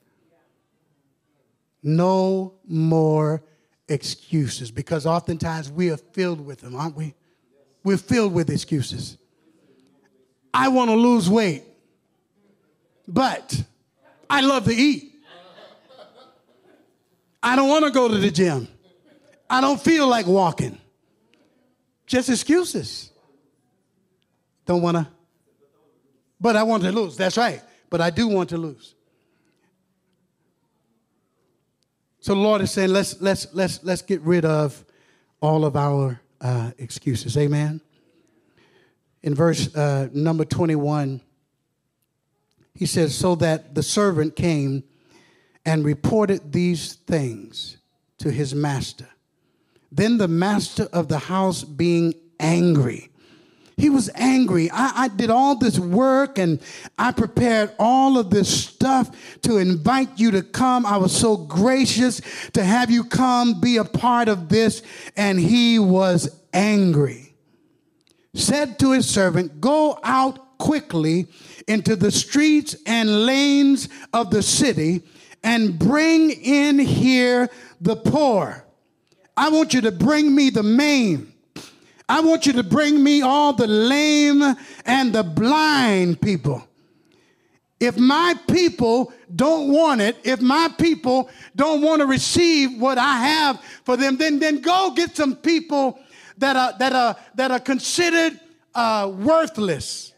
No 1.85 2.55
more 2.67 3.45
excuses, 3.89 4.73
because 4.73 5.07
oftentimes 5.07 5.71
we 5.71 5.93
are 5.93 5.97
filled 5.97 6.45
with 6.45 6.63
them, 6.63 6.75
aren't 6.75 6.97
we? 6.97 7.15
We're 7.85 7.97
filled 7.97 8.35
with 8.35 8.51
excuses. 8.51 9.19
I 10.53 10.69
want 10.69 10.91
to 10.91 10.97
lose 10.97 11.29
weight, 11.29 11.65
but 13.07 13.63
I 14.29 14.41
love 14.41 14.65
to 14.65 14.75
eat. 14.75 15.15
I 17.43 17.57
don't 17.57 17.69
want 17.69 17.85
to 17.85 17.91
go 17.91 18.09
to 18.09 18.17
the 18.17 18.31
gym. 18.31 18.69
I 19.49 19.61
don't 19.61 19.81
feel 19.81 20.07
like 20.07 20.27
walking. 20.27 20.79
Just 22.07 22.29
excuses. 22.29 23.13
Don't 24.67 24.83
want 24.83 24.97
to. 24.97 25.09
But 26.41 26.57
I 26.57 26.63
want 26.63 26.83
to 26.83 26.93
lose. 26.93 27.17
That's 27.17 27.37
right. 27.37 27.63
But 27.91 28.01
I 28.01 28.11
do 28.11 28.29
want 28.29 28.51
to 28.51 28.59
lose. 28.59 28.95
So 32.21 32.35
the 32.35 32.41
Lord 32.41 32.61
is 32.61 32.71
saying, 32.71 32.91
let's 32.91 33.21
let's 33.21 33.47
let's 33.55 33.83
let's 33.83 34.03
get 34.03 34.21
rid 34.23 34.45
of 34.45 34.85
all 35.41 35.65
of 35.65 35.77
our 35.77 36.21
uh, 36.41 36.73
excuses. 36.79 37.37
Amen. 37.37 37.81
In 39.29 39.35
verse 39.35 39.75
uh, 39.75 40.09
number 40.15 40.47
21, 40.47 41.21
he 42.75 42.87
says, 42.87 43.15
So 43.15 43.35
that 43.35 43.75
the 43.75 43.83
servant 43.83 44.37
came 44.37 44.85
and 45.67 45.85
reported 45.85 46.51
these 46.51 46.95
things 46.95 47.77
to 48.21 48.31
his 48.31 48.55
master. 48.55 49.07
Then 49.93 50.17
the 50.17 50.29
master 50.29 50.89
of 50.95 51.09
the 51.09 51.19
house 51.19 51.63
being 51.63 52.15
angry. 52.41 53.11
He 53.77 53.91
was 53.91 54.09
angry. 54.15 54.71
I, 54.71 54.93
I, 54.97 55.09
did 55.09 55.29
all 55.29 55.57
this 55.57 55.79
work 55.79 56.39
and 56.39 56.59
I 56.99 57.13
prepared 57.13 57.73
all 57.79 58.17
of 58.17 58.31
this 58.31 58.49
stuff 58.49 59.15
to 59.43 59.59
invite 59.59 60.19
you 60.19 60.31
to 60.31 60.43
come. 60.43 60.87
I 60.87 60.97
was 60.97 61.15
so 61.15 61.37
gracious 61.37 62.23
to 62.53 62.65
have 62.65 62.91
you 62.91 63.05
come 63.05 63.61
be 63.61 63.77
a 63.77 63.85
part 63.85 64.29
of 64.29 64.49
this. 64.49 64.83
And 65.19 65.39
he 65.39 65.79
was 65.79 66.35
angry. 66.55 67.28
Said 68.35 68.79
to 68.81 68.93
his 68.93 69.09
servant, 69.09 69.61
Go 69.61 69.99
out 70.03 70.59
quickly 70.59 71.27
into 71.67 71.97
the 71.97 72.11
streets 72.11 72.77
and 72.87 73.27
lanes 73.27 73.89
of 74.13 74.31
the 74.31 74.43
city 74.43 75.03
and 75.43 75.79
bring 75.79 76.31
in 76.31 76.79
here 76.79 77.49
the 77.81 77.97
poor 77.97 78.65
I 79.39 79.51
want 79.51 79.73
you 79.73 79.81
to 79.83 79.93
bring 79.93 80.35
me 80.35 80.51
the 80.51 80.65
maimed. 80.65 81.33
I 82.09 82.21
want 82.23 82.45
you 82.45 82.55
to 82.55 82.65
bring 82.65 83.05
me 83.05 83.23
all 83.23 83.53
the 83.53 83.69
lame 83.69 84.43
and 84.85 85.13
the 85.13 85.23
blind 85.23 86.21
people. 86.21 86.67
If 87.79 87.97
my 87.97 88.35
people 88.49 89.13
don't 89.37 89.71
want 89.71 90.01
it, 90.01 90.17
if 90.25 90.41
my 90.41 90.69
people 90.77 91.31
don't 91.55 91.83
want 91.83 92.01
to 92.01 92.07
receive 92.07 92.81
what 92.81 92.99
I 92.99 93.19
have 93.19 93.61
for 93.85 93.97
them, 93.97 94.17
then, 94.17 94.41
then 94.41 94.61
go 94.61 94.91
get 94.97 95.15
some 95.15 95.37
people 95.37 96.01
that 96.39 96.57
are, 96.57 96.79
that 96.79 96.93
are, 96.93 97.17
that 97.35 97.51
are 97.51 97.61
considered 97.61 98.39
uh, 98.75 99.13
worthless. 99.15 100.13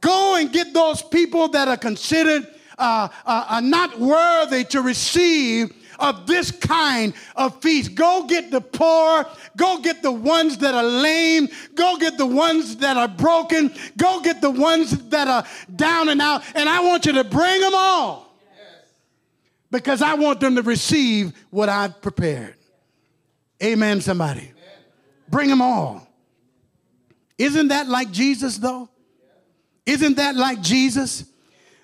Go 0.00 0.36
and 0.36 0.52
get 0.52 0.74
those 0.74 1.02
people 1.02 1.48
that 1.48 1.68
are 1.68 1.76
considered 1.76 2.46
uh, 2.78 3.08
uh, 3.24 3.46
are 3.48 3.62
not 3.62 3.98
worthy 3.98 4.64
to 4.64 4.82
receive 4.82 5.72
of 5.98 6.26
this 6.26 6.50
kind 6.50 7.14
of 7.36 7.60
feast. 7.62 7.94
Go 7.94 8.26
get 8.26 8.50
the 8.50 8.60
poor. 8.60 9.26
Go 9.56 9.78
get 9.78 10.02
the 10.02 10.12
ones 10.12 10.58
that 10.58 10.74
are 10.74 10.84
lame. 10.84 11.48
Go 11.74 11.96
get 11.98 12.18
the 12.18 12.26
ones 12.26 12.76
that 12.78 12.96
are 12.96 13.08
broken. 13.08 13.72
Go 13.96 14.20
get 14.20 14.40
the 14.40 14.50
ones 14.50 15.08
that 15.08 15.28
are 15.28 15.44
down 15.74 16.08
and 16.08 16.20
out. 16.20 16.42
And 16.54 16.68
I 16.68 16.80
want 16.80 17.06
you 17.06 17.12
to 17.12 17.24
bring 17.24 17.60
them 17.60 17.74
all 17.74 18.34
because 19.70 20.02
I 20.02 20.14
want 20.14 20.40
them 20.40 20.56
to 20.56 20.62
receive 20.62 21.32
what 21.50 21.68
I've 21.68 22.00
prepared. 22.02 22.56
Amen, 23.62 24.00
somebody. 24.00 24.53
Bring 25.28 25.48
them 25.48 25.62
all. 25.62 26.06
Isn't 27.38 27.68
that 27.68 27.88
like 27.88 28.10
Jesus, 28.10 28.58
though? 28.58 28.88
Isn't 29.86 30.16
that 30.16 30.36
like 30.36 30.60
Jesus? 30.60 31.24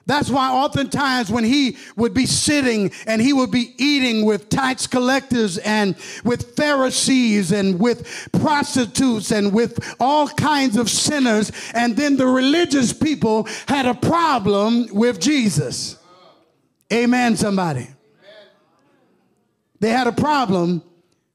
That's 0.06 0.30
why 0.30 0.50
oftentimes 0.50 1.30
when 1.30 1.44
he 1.44 1.76
would 1.94 2.14
be 2.14 2.26
sitting 2.26 2.90
and 3.06 3.22
he 3.22 3.32
would 3.32 3.50
be 3.50 3.74
eating 3.78 4.24
with 4.24 4.48
tax 4.48 4.86
collectors 4.86 5.58
and 5.58 5.94
with 6.24 6.56
Pharisees 6.56 7.52
and 7.52 7.78
with 7.78 8.28
prostitutes 8.32 9.30
and 9.30 9.52
with 9.52 9.94
all 10.00 10.26
kinds 10.26 10.76
of 10.76 10.90
sinners, 10.90 11.52
and 11.74 11.96
then 11.96 12.16
the 12.16 12.26
religious 12.26 12.92
people 12.92 13.46
had 13.68 13.86
a 13.86 13.94
problem 13.94 14.88
with 14.92 15.20
Jesus. 15.20 15.96
Amen, 16.92 17.36
somebody. 17.36 17.86
They 19.78 19.90
had 19.90 20.08
a 20.08 20.12
problem 20.12 20.82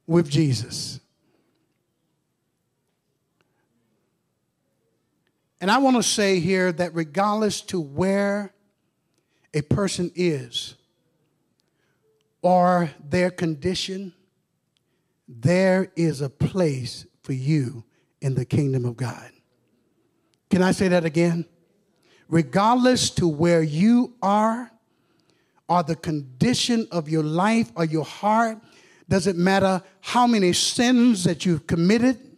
with 0.05 0.29
Jesus. 0.29 0.99
And 5.65 5.71
I 5.71 5.79
want 5.79 5.97
to 5.97 6.03
say 6.03 6.39
here 6.39 6.71
that 6.73 6.93
regardless 6.93 7.59
to 7.61 7.81
where 7.81 8.53
a 9.51 9.63
person 9.63 10.11
is 10.13 10.75
or 12.43 12.91
their 13.03 13.31
condition, 13.31 14.13
there 15.27 15.91
is 15.95 16.21
a 16.21 16.29
place 16.29 17.07
for 17.23 17.33
you 17.33 17.83
in 18.21 18.35
the 18.35 18.45
kingdom 18.45 18.85
of 18.85 18.95
God. 18.95 19.31
Can 20.51 20.61
I 20.61 20.71
say 20.71 20.87
that 20.89 21.03
again? 21.03 21.45
Regardless 22.29 23.09
to 23.09 23.27
where 23.27 23.63
you 23.63 24.13
are, 24.21 24.71
or 25.67 25.81
the 25.81 25.95
condition 25.95 26.87
of 26.91 27.09
your 27.09 27.23
life 27.23 27.71
or 27.73 27.85
your 27.85 28.05
heart, 28.05 28.59
doesn't 29.09 29.35
matter 29.35 29.81
how 30.01 30.27
many 30.27 30.53
sins 30.53 31.23
that 31.23 31.43
you've 31.43 31.65
committed, 31.65 32.34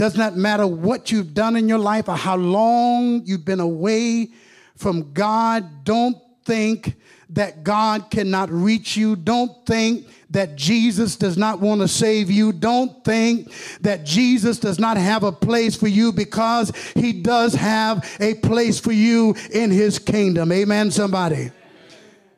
does 0.00 0.16
not 0.16 0.34
matter 0.34 0.66
what 0.66 1.12
you've 1.12 1.34
done 1.34 1.56
in 1.56 1.68
your 1.68 1.78
life 1.78 2.08
or 2.08 2.16
how 2.16 2.34
long 2.34 3.20
you've 3.26 3.44
been 3.44 3.60
away 3.60 4.30
from 4.74 5.12
God. 5.12 5.84
Don't 5.84 6.16
think 6.46 6.94
that 7.28 7.64
God 7.64 8.10
cannot 8.10 8.50
reach 8.50 8.96
you. 8.96 9.14
Don't 9.14 9.66
think 9.66 10.06
that 10.30 10.56
Jesus 10.56 11.16
does 11.16 11.36
not 11.36 11.60
want 11.60 11.82
to 11.82 11.86
save 11.86 12.30
you. 12.30 12.50
Don't 12.50 13.04
think 13.04 13.52
that 13.82 14.06
Jesus 14.06 14.58
does 14.58 14.78
not 14.78 14.96
have 14.96 15.22
a 15.22 15.32
place 15.32 15.76
for 15.76 15.86
you 15.86 16.12
because 16.12 16.72
he 16.94 17.12
does 17.12 17.52
have 17.52 18.10
a 18.20 18.32
place 18.36 18.80
for 18.80 18.92
you 18.92 19.36
in 19.52 19.70
his 19.70 19.98
kingdom. 19.98 20.50
Amen, 20.50 20.90
somebody. 20.90 21.50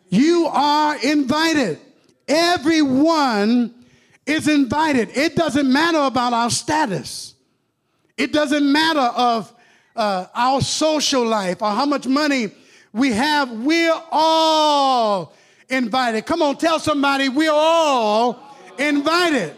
You 0.08 0.48
are 0.52 0.96
invited. 1.00 1.78
Everyone 2.26 3.72
is 4.26 4.48
invited. 4.48 5.16
It 5.16 5.36
doesn't 5.36 5.72
matter 5.72 6.00
about 6.00 6.32
our 6.32 6.50
status. 6.50 7.31
It 8.16 8.32
doesn't 8.32 8.70
matter 8.70 9.00
of 9.00 9.52
uh, 9.96 10.26
our 10.34 10.60
social 10.60 11.24
life 11.24 11.62
or 11.62 11.70
how 11.70 11.86
much 11.86 12.06
money 12.06 12.50
we 12.92 13.12
have. 13.12 13.50
We're 13.50 14.00
all 14.10 15.34
invited. 15.68 16.26
Come 16.26 16.42
on, 16.42 16.56
tell 16.56 16.78
somebody 16.78 17.28
we're 17.28 17.50
all 17.52 18.38
invited. 18.78 19.56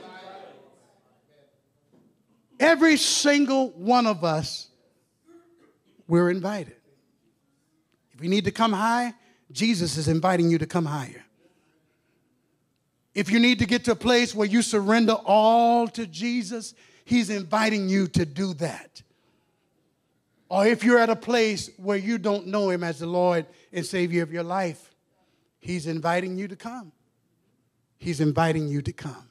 Every 2.61 2.97
single 2.97 3.71
one 3.71 4.07
of 4.07 4.25
us, 4.25 4.69
we're 6.07 6.31
invited. 6.31 6.77
If 8.13 8.23
you 8.23 8.29
need 8.29 8.45
to 8.45 8.53
come 8.53 8.73
high, 8.73 9.15
Jesus 9.51 9.97
is 9.97 10.09
inviting 10.09 10.51
you 10.51 10.59
to 10.59 10.67
come 10.67 10.87
higher. 10.87 11.25
If 13.15 13.31
you 13.31 13.39
need 13.39 13.61
to 13.61 13.67
get 13.67 13.85
to 13.85 13.93
a 13.93 13.97
place 13.97 14.35
where 14.35 14.47
you 14.47 14.63
surrender 14.63 15.13
all 15.13 15.87
to 15.89 16.07
Jesus, 16.07 16.75
He's 17.05 17.31
inviting 17.31 17.89
you 17.89 18.07
to 18.09 18.25
do 18.25 18.55
that. 18.55 19.03
Or 20.49 20.67
if 20.67 20.85
you're 20.85 20.99
at 20.99 21.11
a 21.11 21.17
place 21.17 21.71
where 21.77 21.97
you 21.97 22.19
don't 22.19 22.47
know 22.47 22.71
Him 22.71 22.85
as 22.85 22.99
the 22.99 23.07
Lord 23.07 23.47
and 23.73 23.85
Savior 23.85 24.23
of 24.23 24.33
your 24.33 24.43
life, 24.43 24.95
He's 25.61 25.87
inviting 25.87 26.37
you 26.37 26.49
to 26.49 26.57
come. 26.57 26.93
He's 27.99 28.21
inviting 28.21 28.69
you 28.69 28.83
to 28.83 28.93
come. 28.93 29.29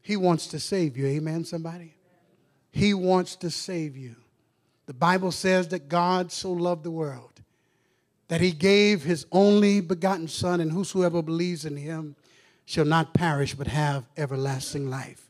He 0.00 0.16
wants 0.16 0.46
to 0.48 0.60
save 0.60 0.96
you. 0.96 1.06
Amen, 1.06 1.44
somebody? 1.44 1.94
He 2.70 2.94
wants 2.94 3.36
to 3.36 3.50
save 3.50 3.96
you. 3.96 4.16
The 4.86 4.94
Bible 4.94 5.32
says 5.32 5.68
that 5.68 5.88
God 5.88 6.30
so 6.30 6.52
loved 6.52 6.84
the 6.84 6.90
world 6.90 7.36
that 8.28 8.40
he 8.40 8.52
gave 8.52 9.02
his 9.02 9.26
only 9.30 9.80
begotten 9.80 10.28
Son, 10.28 10.60
and 10.60 10.72
whosoever 10.72 11.22
believes 11.22 11.64
in 11.64 11.76
him 11.76 12.16
shall 12.64 12.84
not 12.84 13.14
perish 13.14 13.54
but 13.54 13.68
have 13.68 14.08
everlasting 14.16 14.90
life. 14.90 15.25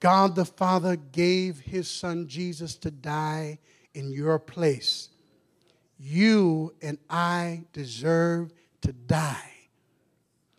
God 0.00 0.34
the 0.34 0.44
Father 0.44 0.96
gave 0.96 1.60
his 1.60 1.88
Son 1.88 2.28
Jesus 2.28 2.74
to 2.76 2.90
die 2.90 3.58
in 3.94 4.10
your 4.10 4.38
place 4.38 5.08
you 5.98 6.74
and 6.82 6.98
I 7.08 7.64
deserve 7.72 8.52
to 8.82 8.92
die. 8.92 9.52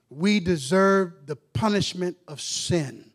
We 0.10 0.40
deserve 0.40 1.26
the 1.26 1.36
punishment 1.36 2.18
of 2.28 2.42
sin. 2.42 3.12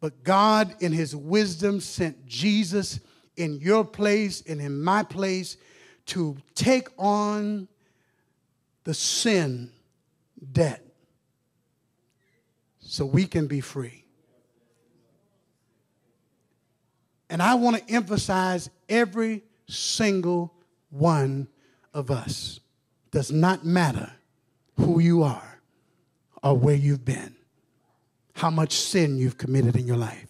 But 0.00 0.24
God, 0.24 0.74
in 0.80 0.92
His 0.92 1.14
wisdom, 1.14 1.80
sent 1.80 2.26
Jesus 2.26 3.00
in 3.36 3.60
your 3.60 3.84
place 3.84 4.42
and 4.46 4.60
in 4.60 4.82
my 4.82 5.02
place 5.02 5.56
to 6.06 6.36
take 6.54 6.88
on 6.98 7.68
the 8.84 8.94
sin 8.94 9.70
debt 10.52 10.84
so 12.80 13.04
we 13.04 13.26
can 13.26 13.46
be 13.46 13.60
free. 13.60 13.99
And 17.30 17.40
I 17.40 17.54
want 17.54 17.76
to 17.76 17.94
emphasize 17.94 18.68
every 18.88 19.44
single 19.68 20.52
one 20.90 21.48
of 21.94 22.10
us. 22.10 22.60
Does 23.12 23.30
not 23.30 23.64
matter 23.64 24.12
who 24.76 24.98
you 24.98 25.22
are 25.22 25.60
or 26.42 26.56
where 26.56 26.74
you've 26.74 27.04
been, 27.04 27.34
how 28.34 28.50
much 28.50 28.72
sin 28.72 29.16
you've 29.16 29.38
committed 29.38 29.76
in 29.76 29.86
your 29.86 29.96
life, 29.96 30.26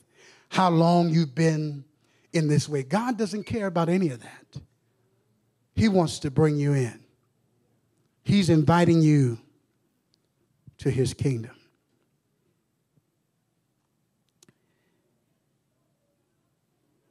how 0.51 0.69
long 0.69 1.09
you've 1.09 1.35
been 1.35 1.85
in 2.33 2.49
this 2.49 2.69
way. 2.69 2.83
God 2.83 3.17
doesn't 3.17 3.45
care 3.45 3.67
about 3.67 3.89
any 3.89 4.11
of 4.11 4.21
that. 4.21 4.61
He 5.75 5.89
wants 5.89 6.19
to 6.21 6.31
bring 6.31 6.57
you 6.57 6.75
in. 6.75 7.01
He's 8.23 8.51
inviting 8.51 9.01
you 9.01 9.39
to 10.79 10.91
his 10.91 11.15
kingdom. 11.15 11.57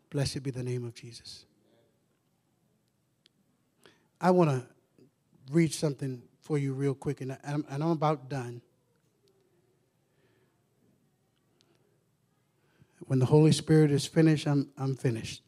Blessed 0.09 0.41
be 0.43 0.51
the 0.51 0.63
name 0.63 0.85
of 0.85 0.95
Jesus. 0.95 1.45
I 4.19 4.31
want 4.31 4.49
to 4.49 4.63
read 5.51 5.73
something 5.73 6.21
for 6.41 6.57
you 6.57 6.73
real 6.73 6.93
quick, 6.93 7.21
and 7.21 7.37
I'm, 7.43 7.65
and 7.69 7.83
I'm 7.83 7.91
about 7.91 8.29
done. 8.29 8.61
When 13.05 13.19
the 13.19 13.25
Holy 13.25 13.51
Spirit 13.51 13.91
is 13.91 14.05
finished, 14.05 14.47
I'm, 14.47 14.69
I'm 14.77 14.95
finished. 14.95 15.41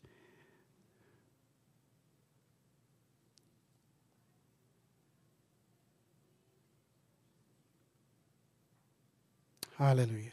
Hallelujah. 9.77 10.30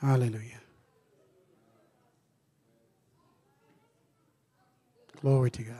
Hallelujah. 0.00 0.60
Glory 5.20 5.50
to 5.50 5.62
God. 5.64 5.74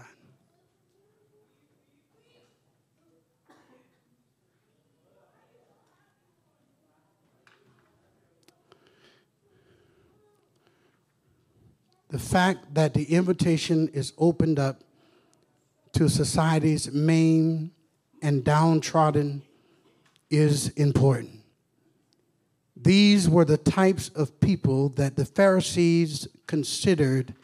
The 12.09 12.19
fact 12.19 12.75
that 12.75 12.95
the 12.95 13.05
invitation 13.05 13.89
is 13.89 14.13
opened 14.19 14.59
up 14.59 14.83
to 15.93 16.09
society's 16.09 16.91
maimed 16.91 17.71
and 18.23 18.43
downtrodden 18.43 19.43
is 20.31 20.69
important. 20.71 21.38
These 22.83 23.29
were 23.29 23.45
the 23.45 23.57
types 23.57 24.09
of 24.11 24.39
people 24.41 24.91
that 24.91 25.17
the 25.17 25.25
Pharisees 25.25 26.29
considered 26.47 27.35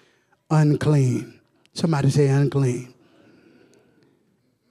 unclean. 0.50 1.40
Somebody 1.72 2.10
say 2.10 2.28
unclean. 2.28 2.94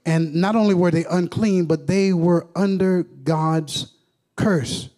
And 0.06 0.36
not 0.36 0.56
only 0.56 0.74
were 0.74 0.92
they 0.92 1.06
unclean, 1.06 1.66
but 1.66 1.88
they 1.88 2.14
were 2.14 2.48
under 2.56 3.04
God's 3.04 3.94
curse. 4.36 4.90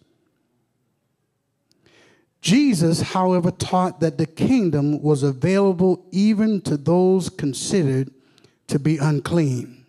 Jesus, 2.40 3.00
however, 3.00 3.50
taught 3.50 4.00
that 4.00 4.18
the 4.18 4.26
kingdom 4.26 5.02
was 5.02 5.22
available 5.22 6.06
even 6.12 6.60
to 6.62 6.76
those 6.76 7.28
considered 7.28 8.10
to 8.68 8.78
be 8.78 8.98
unclean. 8.98 9.84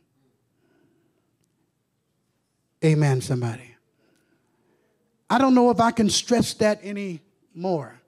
Amen, 2.84 3.22
somebody. 3.22 3.67
I 5.30 5.38
don't 5.38 5.54
know 5.54 5.70
if 5.70 5.80
I 5.80 5.92
can 5.92 6.10
stress 6.10 6.54
that 6.56 6.80
any 6.84 7.22
more. 7.54 8.00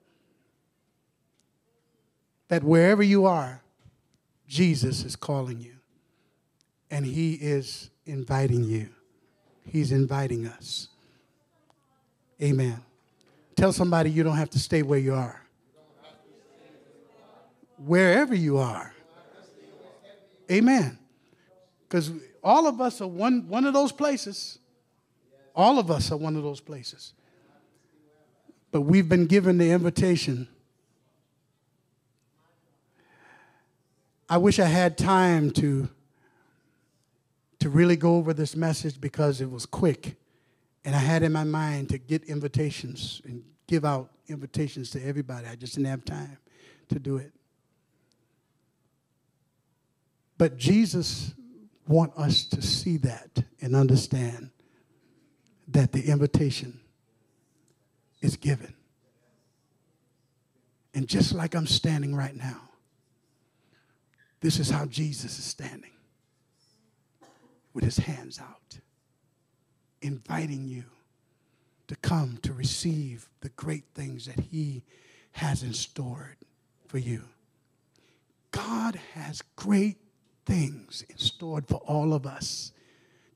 That 2.48 2.64
wherever 2.64 3.02
you 3.02 3.26
are, 3.26 3.62
Jesus 4.48 5.04
is 5.04 5.14
calling 5.14 5.60
you, 5.60 5.76
and 6.90 7.06
He 7.06 7.34
is 7.34 7.90
inviting 8.06 8.64
you. 8.64 8.88
He's 9.64 9.92
inviting 9.92 10.46
us. 10.46 10.88
Amen. 12.42 12.82
Tell 13.54 13.72
somebody 13.72 14.10
you 14.10 14.22
don't 14.22 14.36
have 14.36 14.50
to 14.50 14.58
stay 14.58 14.82
where 14.82 14.98
you 14.98 15.14
are. 15.14 15.42
Wherever 17.76 18.34
you 18.34 18.58
are. 18.58 18.92
Amen. 20.50 20.98
Because 21.86 22.10
all 22.42 22.66
of 22.66 22.80
us 22.80 23.00
are 23.00 23.06
one, 23.06 23.46
one 23.48 23.66
of 23.66 23.74
those 23.74 23.92
places. 23.92 24.58
All 25.54 25.78
of 25.78 25.90
us 25.90 26.12
are 26.12 26.16
one 26.16 26.36
of 26.36 26.42
those 26.42 26.60
places. 26.60 27.12
But 28.72 28.82
we've 28.82 29.08
been 29.08 29.26
given 29.26 29.58
the 29.58 29.70
invitation 29.70 30.48
I 34.30 34.36
wish 34.36 34.60
I 34.60 34.66
had 34.66 34.96
time 34.96 35.50
to, 35.54 35.88
to 37.58 37.68
really 37.68 37.96
go 37.96 38.14
over 38.14 38.32
this 38.32 38.54
message 38.54 39.00
because 39.00 39.40
it 39.40 39.50
was 39.50 39.66
quick. 39.66 40.14
And 40.84 40.94
I 40.94 41.00
had 41.00 41.24
in 41.24 41.32
my 41.32 41.42
mind 41.42 41.88
to 41.88 41.98
get 41.98 42.22
invitations 42.22 43.20
and 43.24 43.42
give 43.66 43.84
out 43.84 44.08
invitations 44.28 44.90
to 44.92 45.04
everybody. 45.04 45.48
I 45.48 45.56
just 45.56 45.74
didn't 45.74 45.88
have 45.88 46.04
time 46.04 46.38
to 46.90 47.00
do 47.00 47.16
it. 47.16 47.32
But 50.38 50.56
Jesus 50.56 51.34
want 51.88 52.16
us 52.16 52.44
to 52.44 52.62
see 52.62 52.98
that 52.98 53.42
and 53.60 53.74
understand 53.74 54.50
that 55.72 55.92
the 55.92 56.08
invitation 56.08 56.80
is 58.20 58.36
given. 58.36 58.74
And 60.94 61.06
just 61.08 61.32
like 61.32 61.54
I'm 61.54 61.66
standing 61.66 62.14
right 62.14 62.34
now, 62.34 62.62
this 64.40 64.58
is 64.58 64.70
how 64.70 64.86
Jesus 64.86 65.38
is 65.38 65.44
standing 65.44 65.92
with 67.72 67.84
his 67.84 67.98
hands 67.98 68.40
out, 68.40 68.78
inviting 70.02 70.66
you 70.66 70.84
to 71.86 71.96
come 71.96 72.38
to 72.42 72.52
receive 72.52 73.28
the 73.40 73.50
great 73.50 73.84
things 73.94 74.26
that 74.26 74.40
he 74.40 74.82
has 75.32 75.62
in 75.62 75.72
store 75.72 76.36
for 76.88 76.98
you. 76.98 77.22
God 78.50 78.98
has 79.14 79.42
great 79.54 79.98
things 80.44 81.04
in 81.08 81.18
store 81.18 81.62
for 81.66 81.76
all 81.86 82.12
of 82.12 82.26
us, 82.26 82.72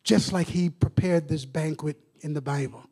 just 0.03 0.33
like 0.33 0.49
he 0.49 0.71
prepared 0.71 1.29
this 1.29 1.45
banquet 1.45 1.99
in 2.25 2.33
the 2.33 2.41
Bible. 2.41 2.83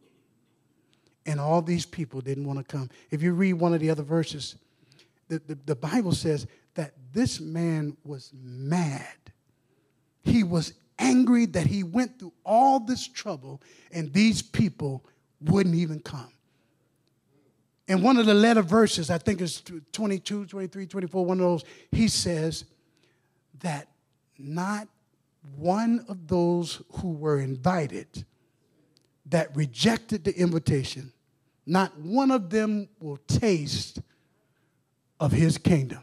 And 1.24 1.40
all 1.40 1.62
these 1.62 1.86
people 1.86 2.20
didn't 2.20 2.46
want 2.46 2.58
to 2.58 2.64
come. 2.64 2.90
If 3.10 3.22
you 3.22 3.32
read 3.32 3.54
one 3.54 3.72
of 3.74 3.80
the 3.80 3.90
other 3.90 4.02
verses, 4.02 4.56
the, 5.28 5.40
the, 5.46 5.58
the 5.66 5.74
Bible 5.76 6.12
says 6.12 6.46
that 6.74 6.92
this 7.12 7.40
man 7.40 7.96
was 8.04 8.30
mad. 8.34 9.06
He 10.22 10.44
was 10.44 10.74
angry 10.98 11.46
that 11.46 11.66
he 11.66 11.82
went 11.82 12.18
through 12.18 12.32
all 12.44 12.78
this 12.78 13.08
trouble 13.08 13.62
and 13.90 14.12
these 14.12 14.42
people 14.42 15.04
wouldn't 15.40 15.74
even 15.74 16.00
come. 16.00 16.32
In 17.88 18.02
one 18.02 18.16
of 18.18 18.26
the 18.26 18.34
letter 18.34 18.62
verses, 18.62 19.10
I 19.10 19.18
think 19.18 19.40
it's 19.40 19.62
22, 19.92 20.46
23, 20.46 20.86
24, 20.86 21.24
one 21.24 21.40
of 21.40 21.44
those, 21.44 21.64
he 21.90 22.06
says 22.08 22.64
that 23.60 23.88
not 24.38 24.88
one 25.56 26.04
of 26.08 26.28
those 26.28 26.82
who 27.00 27.12
were 27.12 27.40
invited 27.40 28.24
that 29.32 29.54
rejected 29.56 30.24
the 30.24 30.38
invitation, 30.38 31.10
not 31.64 31.98
one 31.98 32.30
of 32.30 32.50
them 32.50 32.88
will 33.00 33.16
taste 33.26 33.98
of 35.18 35.32
his 35.32 35.56
kingdom. 35.56 36.02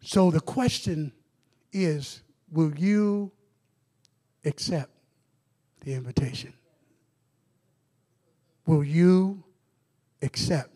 So 0.00 0.30
the 0.30 0.40
question 0.40 1.12
is 1.72 2.22
will 2.52 2.72
you 2.74 3.32
accept 4.44 4.90
the 5.84 5.94
invitation? 5.94 6.52
Will 8.64 8.84
you 8.84 9.42
accept 10.22 10.74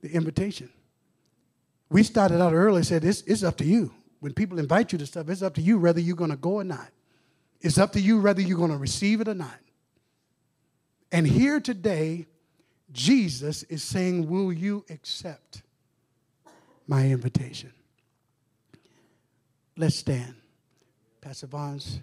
the 0.00 0.10
invitation? 0.10 0.68
We 1.90 2.02
started 2.02 2.40
out 2.40 2.52
early 2.52 2.82
said 2.82 3.04
it's, 3.04 3.22
it's 3.22 3.44
up 3.44 3.56
to 3.58 3.64
you. 3.64 3.94
When 4.18 4.32
people 4.32 4.58
invite 4.58 4.90
you 4.90 4.98
to 4.98 5.06
stuff, 5.06 5.28
it's 5.28 5.42
up 5.42 5.54
to 5.54 5.62
you 5.62 5.78
whether 5.78 6.00
you're 6.00 6.16
going 6.16 6.30
to 6.30 6.36
go 6.36 6.54
or 6.54 6.64
not. 6.64 6.90
It's 7.60 7.78
up 7.78 7.92
to 7.92 8.00
you 8.00 8.20
whether 8.20 8.40
you're 8.40 8.58
going 8.58 8.70
to 8.70 8.76
receive 8.76 9.20
it 9.20 9.28
or 9.28 9.34
not. 9.34 9.58
And 11.10 11.26
here 11.26 11.60
today, 11.60 12.26
Jesus 12.92 13.62
is 13.64 13.82
saying, 13.82 14.28
Will 14.28 14.52
you 14.52 14.84
accept 14.90 15.62
my 16.86 17.06
invitation? 17.08 17.72
Let's 19.76 19.96
stand. 19.96 20.34
Pastor 21.20 21.46
Barnes. 21.46 22.00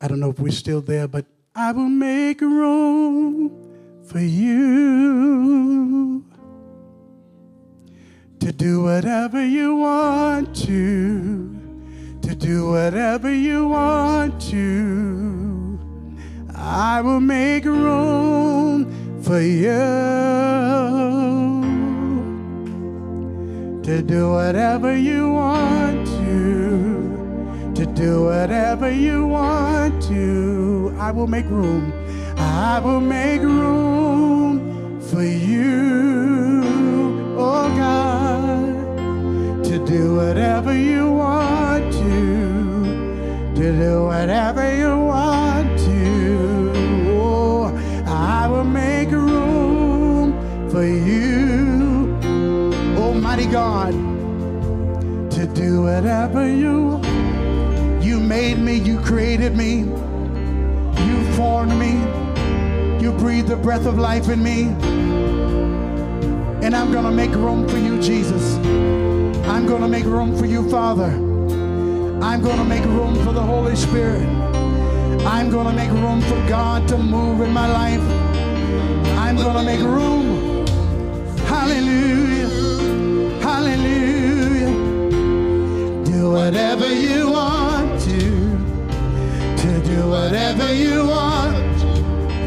I 0.00 0.08
don't 0.08 0.20
know 0.20 0.30
if 0.30 0.38
we're 0.38 0.52
still 0.52 0.82
there, 0.82 1.08
but 1.08 1.24
I 1.54 1.72
will 1.72 1.88
make 1.88 2.40
room 2.40 3.65
for 4.06 4.20
you 4.20 6.24
to 8.38 8.52
do 8.52 8.82
whatever 8.82 9.44
you 9.44 9.74
want 9.74 10.54
to, 10.54 11.50
to 12.22 12.34
do 12.36 12.70
whatever 12.70 13.34
you 13.34 13.66
want 13.66 14.40
to. 14.42 15.78
I 16.54 17.00
will 17.00 17.18
make 17.18 17.64
room 17.64 19.22
for 19.22 19.40
you 19.40 19.66
to 23.82 24.02
do 24.02 24.30
whatever 24.30 24.96
you 24.96 25.32
want 25.32 26.06
to, 26.06 27.72
to 27.74 27.86
do 27.86 28.24
whatever 28.24 28.88
you 28.88 29.26
want 29.26 30.00
to. 30.04 30.94
I 30.98 31.10
will 31.10 31.26
make 31.26 31.46
room. 31.46 32.05
I 32.56 32.78
will 32.78 33.00
make 33.00 33.42
room 33.42 34.98
for 35.02 35.22
you, 35.22 36.62
oh 37.36 37.68
God, 37.76 39.62
to 39.64 39.84
do 39.84 40.14
whatever 40.16 40.74
you 40.74 41.10
want 41.10 41.92
to, 41.92 43.52
to 43.56 43.78
do 43.78 44.04
whatever 44.04 44.74
you 44.74 44.88
want 44.88 45.78
to. 45.80 46.72
Oh, 47.10 47.76
I 48.06 48.48
will 48.48 48.64
make 48.64 49.10
room 49.10 50.32
for 50.70 50.86
you, 50.86 52.16
Almighty 52.96 53.48
God, 53.48 53.92
to 55.32 55.46
do 55.54 55.82
whatever 55.82 56.48
you. 56.48 57.02
You 58.00 58.18
made 58.18 58.58
me, 58.58 58.78
you 58.78 58.98
created 59.00 59.54
me, 59.54 59.80
you 61.06 61.32
formed 61.34 61.78
me. 61.78 61.95
Breathe 63.18 63.46
the 63.48 63.56
breath 63.56 63.86
of 63.86 63.98
life 63.98 64.28
in 64.28 64.42
me. 64.42 64.62
And 66.64 66.74
I'm 66.74 66.90
going 66.90 67.04
to 67.04 67.10
make 67.10 67.32
room 67.32 67.68
for 67.68 67.78
you, 67.78 68.00
Jesus. 68.00 68.56
I'm 69.46 69.66
going 69.66 69.82
to 69.82 69.88
make 69.88 70.04
room 70.04 70.36
for 70.36 70.46
you, 70.46 70.68
Father. 70.68 71.12
I'm 72.22 72.42
going 72.42 72.58
to 72.58 72.64
make 72.64 72.84
room 72.84 73.14
for 73.24 73.32
the 73.32 73.42
Holy 73.42 73.76
Spirit. 73.76 74.26
I'm 75.26 75.50
going 75.50 75.66
to 75.66 75.72
make 75.72 75.90
room 75.90 76.20
for 76.22 76.48
God 76.48 76.88
to 76.88 76.98
move 76.98 77.40
in 77.40 77.52
my 77.52 77.66
life. 77.66 78.00
I'm 79.18 79.36
going 79.36 79.56
to 79.56 79.62
make 79.62 79.80
room. 79.80 80.66
Hallelujah. 81.46 82.48
Hallelujah. 83.40 84.72
Do 86.04 86.30
whatever 86.32 86.92
you 86.92 87.30
want 87.30 88.00
to. 88.02 88.20
To 89.62 89.82
do 89.84 90.08
whatever 90.08 90.72
you 90.74 91.06
want. 91.06 91.45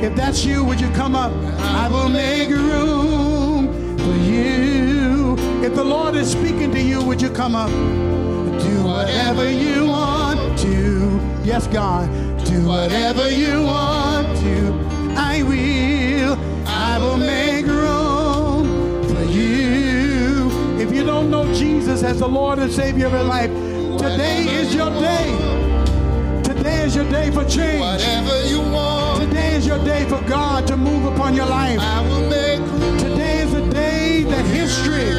If 0.02 0.16
that's 0.16 0.46
you, 0.46 0.64
would 0.64 0.80
you 0.80 0.90
come 0.92 1.14
up? 1.14 1.32
I 1.60 1.90
will 1.90 2.08
make 2.08 2.50
room 2.50 3.98
for 3.98 4.16
you. 4.24 5.36
If 5.62 5.76
the 5.76 5.84
Lord 5.84 6.16
is 6.16 6.32
speaking 6.32 6.72
to 6.72 6.82
you, 6.82 7.04
would 7.04 7.22
you 7.22 7.30
come 7.30 7.54
up? 7.54 7.70
Do 7.70 8.84
whatever 8.86 9.50
you 9.52 9.88
want 9.88 10.58
to. 10.60 11.20
Yes, 11.44 11.68
God. 11.68 12.08
Do 12.46 12.66
whatever 12.66 13.30
you 13.30 13.64
want 13.64 14.28
to. 14.38 14.74
I 15.18 15.44
will. 15.44 16.38
I 16.66 16.98
will 16.98 17.18
make 17.18 17.66
room 17.66 19.04
for 19.04 19.24
you. 19.24 20.50
If 20.80 20.94
you 20.94 21.04
don't 21.04 21.30
know 21.30 21.54
Jesus 21.54 22.04
as 22.04 22.20
the 22.20 22.28
Lord 22.28 22.60
and 22.60 22.72
Savior 22.72 23.08
of 23.08 23.12
your 23.12 23.24
life, 23.24 23.52
today 23.98 24.46
is 24.48 24.74
your 24.74 24.92
day. 24.92 26.42
Today 26.42 26.84
is 26.86 26.96
your 26.96 27.10
day 27.10 27.32
for 27.32 27.44
change. 27.44 27.82
Whatever 27.82 28.46
you 28.48 28.60
want, 28.62 28.99
Today 29.20 29.56
is 29.56 29.68
your 29.68 29.84
day 29.84 30.06
for 30.08 30.22
God 30.22 30.66
to 30.68 30.78
move 30.78 31.04
upon 31.14 31.36
your 31.36 31.46
life. 31.46 31.78
I 31.82 32.02
will 32.08 32.26
make. 32.30 32.62
Today 33.00 33.42
is 33.42 33.52
the 33.52 33.68
day 33.70 34.24
that 34.24 34.46
history 34.46 35.12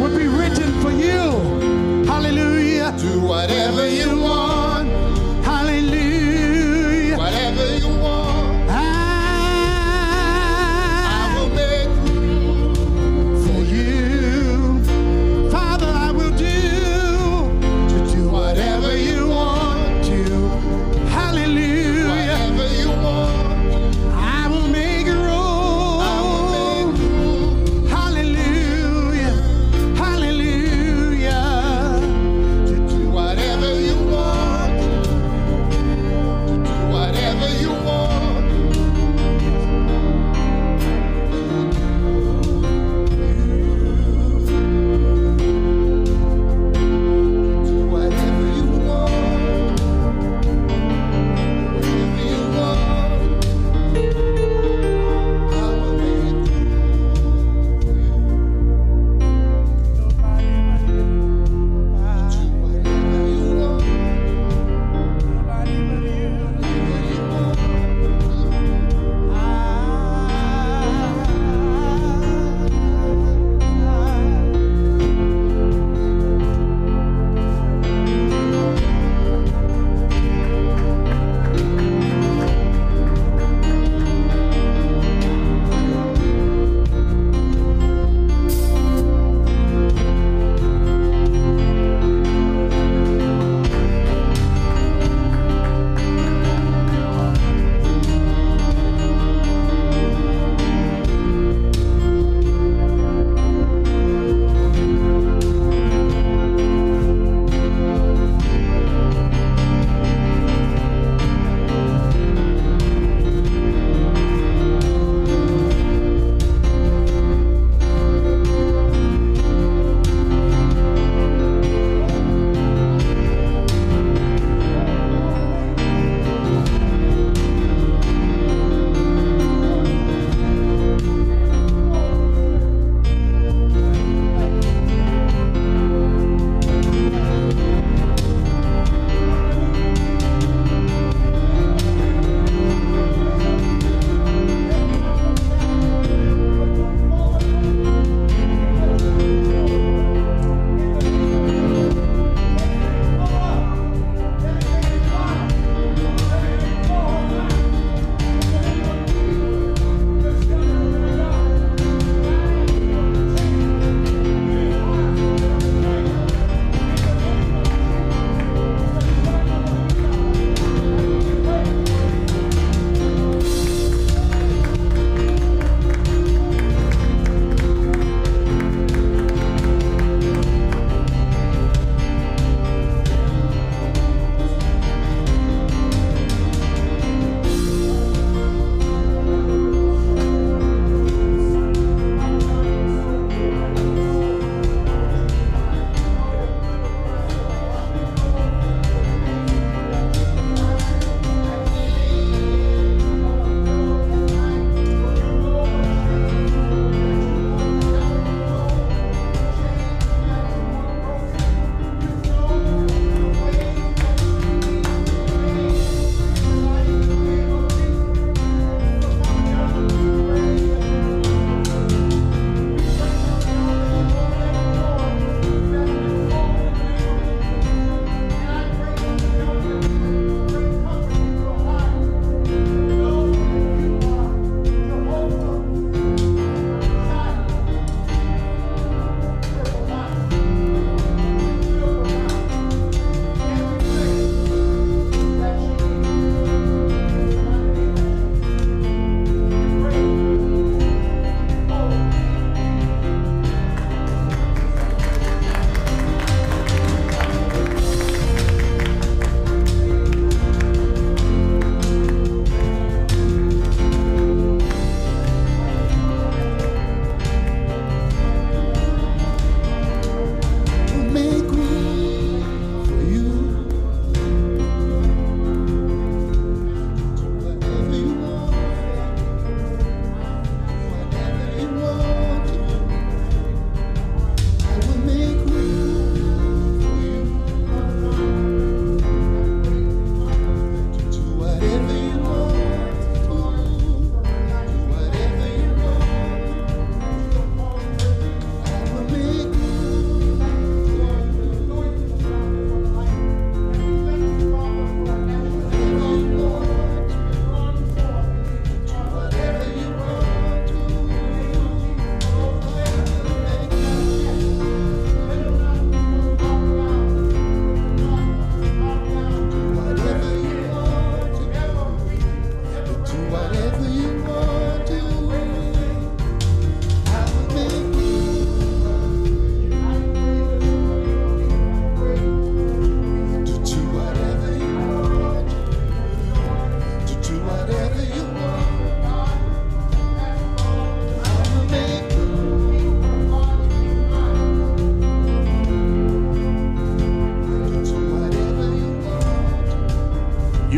will 0.00 0.16
be 0.16 0.28
written 0.28 0.70
for 0.80 0.92
you. 0.92 2.04
Hallelujah. 2.06 2.94
Do 2.96 3.20
whatever 3.20 3.88
you 3.88 4.20
want, 4.20 4.55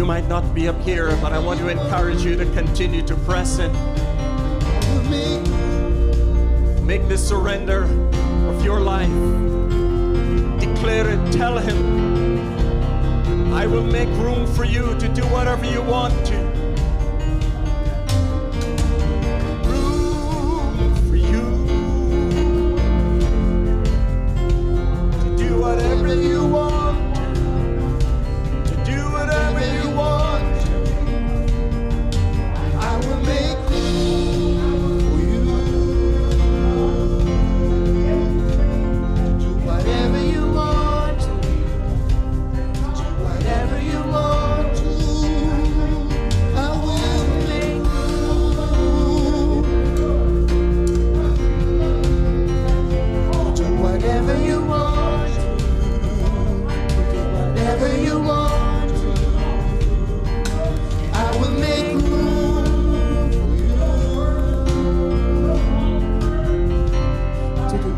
might 0.08 0.26
not 0.26 0.54
be 0.54 0.66
up 0.66 0.80
here, 0.84 1.14
but 1.20 1.34
I 1.34 1.38
want 1.38 1.60
to 1.60 1.68
encourage 1.68 2.24
you 2.24 2.34
to 2.34 2.46
continue 2.54 3.02
to 3.02 3.14
press 3.14 3.58
it. 3.58 3.70
Make 6.82 7.06
the 7.08 7.18
surrender 7.18 7.84
of 8.48 8.64
your 8.64 8.80
life. 8.80 9.12
Declare 10.58 11.10
it. 11.10 11.32
Tell 11.32 11.58
Him, 11.58 13.52
I 13.52 13.66
will 13.66 13.84
make 13.84 14.08
room 14.16 14.46
for 14.46 14.64
you 14.64 14.98
to 14.98 15.08
do 15.10 15.20
whatever 15.24 15.66
you 15.66 15.82
want 15.82 16.14
to. 16.28 16.47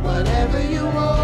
whatever 0.03 0.61
you 0.62 0.84
want. 0.86 1.20